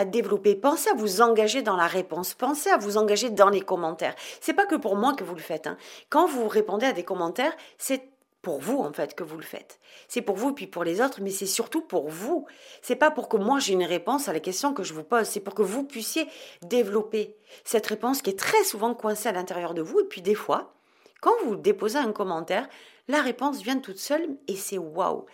développer, 0.06 0.54
pensez 0.54 0.90
à 0.90 0.94
vous 0.94 1.20
engager 1.20 1.62
dans 1.62 1.76
la 1.76 1.86
réponse, 1.86 2.34
pensez 2.34 2.70
à 2.70 2.76
vous 2.76 2.96
engager 2.96 3.30
dans 3.30 3.48
les 3.48 3.60
commentaires. 3.60 4.14
C'est 4.40 4.54
pas 4.54 4.66
que 4.66 4.76
pour 4.76 4.96
moi 4.96 5.14
que 5.14 5.24
vous 5.24 5.34
le 5.34 5.40
faites. 5.40 5.66
Hein. 5.66 5.76
Quand 6.08 6.26
vous 6.26 6.48
répondez 6.48 6.86
à 6.86 6.92
des 6.92 7.04
commentaires, 7.04 7.56
c'est 7.78 8.10
pour 8.42 8.58
vous 8.58 8.78
en 8.78 8.92
fait 8.92 9.14
que 9.14 9.22
vous 9.22 9.36
le 9.36 9.42
faites. 9.42 9.78
C'est 10.08 10.22
pour 10.22 10.36
vous 10.36 10.52
puis 10.52 10.66
pour 10.66 10.84
les 10.84 11.00
autres, 11.00 11.20
mais 11.20 11.30
c'est 11.30 11.46
surtout 11.46 11.82
pour 11.82 12.08
vous. 12.08 12.46
C'est 12.82 12.96
pas 12.96 13.10
pour 13.10 13.28
que 13.28 13.36
moi 13.36 13.58
j'ai 13.58 13.74
une 13.74 13.84
réponse 13.84 14.28
à 14.28 14.32
la 14.32 14.40
question 14.40 14.72
que 14.72 14.82
je 14.82 14.94
vous 14.94 15.04
pose, 15.04 15.26
c'est 15.26 15.40
pour 15.40 15.54
que 15.54 15.62
vous 15.62 15.84
puissiez 15.84 16.26
développer 16.62 17.36
cette 17.64 17.86
réponse 17.86 18.22
qui 18.22 18.30
est 18.30 18.38
très 18.38 18.64
souvent 18.64 18.94
coincée 18.94 19.28
à 19.28 19.32
l'intérieur 19.32 19.74
de 19.74 19.82
vous 19.82 20.00
et 20.00 20.04
puis 20.04 20.22
des 20.22 20.34
fois, 20.34 20.72
quand 21.20 21.34
vous 21.44 21.56
déposez 21.56 21.98
un 21.98 22.12
commentaire, 22.12 22.68
la 23.08 23.20
réponse 23.20 23.60
vient 23.62 23.78
toute 23.78 23.98
seule 23.98 24.26
et 24.48 24.56
c'est 24.56 24.78
waouh. 24.78 25.26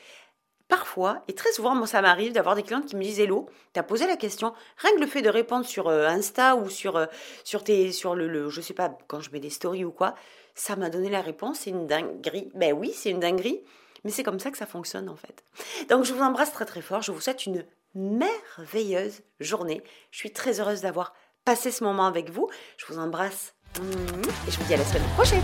Parfois, 0.68 1.22
et 1.28 1.34
très 1.34 1.52
souvent, 1.52 1.74
moi 1.74 1.86
ça 1.86 2.02
m'arrive 2.02 2.32
d'avoir 2.32 2.56
des 2.56 2.62
clientes 2.62 2.86
qui 2.86 2.96
me 2.96 3.02
disent 3.02 3.20
Hello, 3.20 3.48
t'as 3.72 3.84
posé 3.84 4.06
la 4.06 4.16
question, 4.16 4.52
rien 4.78 4.92
que 4.96 5.00
le 5.00 5.06
fait 5.06 5.22
de 5.22 5.28
répondre 5.28 5.64
sur 5.64 5.88
euh, 5.88 6.06
Insta 6.08 6.56
ou 6.56 6.68
sur, 6.68 6.96
euh, 6.96 7.06
sur, 7.44 7.62
tes, 7.62 7.92
sur 7.92 8.16
le, 8.16 8.26
le, 8.26 8.50
je 8.50 8.60
sais 8.60 8.74
pas, 8.74 8.96
quand 9.06 9.20
je 9.20 9.30
mets 9.30 9.38
des 9.38 9.50
stories 9.50 9.84
ou 9.84 9.92
quoi, 9.92 10.14
ça 10.54 10.74
m'a 10.74 10.90
donné 10.90 11.08
la 11.08 11.20
réponse, 11.20 11.60
c'est 11.60 11.70
une 11.70 11.86
dinguerie. 11.86 12.50
Ben 12.54 12.72
oui, 12.72 12.92
c'est 12.94 13.10
une 13.10 13.20
dinguerie, 13.20 13.60
mais 14.02 14.10
c'est 14.10 14.24
comme 14.24 14.40
ça 14.40 14.50
que 14.50 14.58
ça 14.58 14.66
fonctionne 14.66 15.08
en 15.08 15.16
fait. 15.16 15.44
Donc 15.88 16.04
je 16.04 16.12
vous 16.12 16.22
embrasse 16.22 16.52
très 16.52 16.64
très 16.64 16.82
fort, 16.82 17.02
je 17.02 17.12
vous 17.12 17.20
souhaite 17.20 17.46
une 17.46 17.64
merveilleuse 17.94 19.22
journée. 19.40 19.82
Je 20.10 20.18
suis 20.18 20.32
très 20.32 20.60
heureuse 20.60 20.80
d'avoir 20.80 21.14
passé 21.44 21.70
ce 21.70 21.84
moment 21.84 22.06
avec 22.06 22.30
vous. 22.30 22.48
Je 22.76 22.86
vous 22.86 22.98
embrasse 22.98 23.54
et 23.78 24.50
je 24.50 24.58
vous 24.58 24.64
dis 24.64 24.74
à 24.74 24.78
la 24.78 24.84
semaine 24.84 25.08
prochaine. 25.16 25.42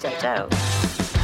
Ciao 0.00 0.12
ciao 0.20 1.17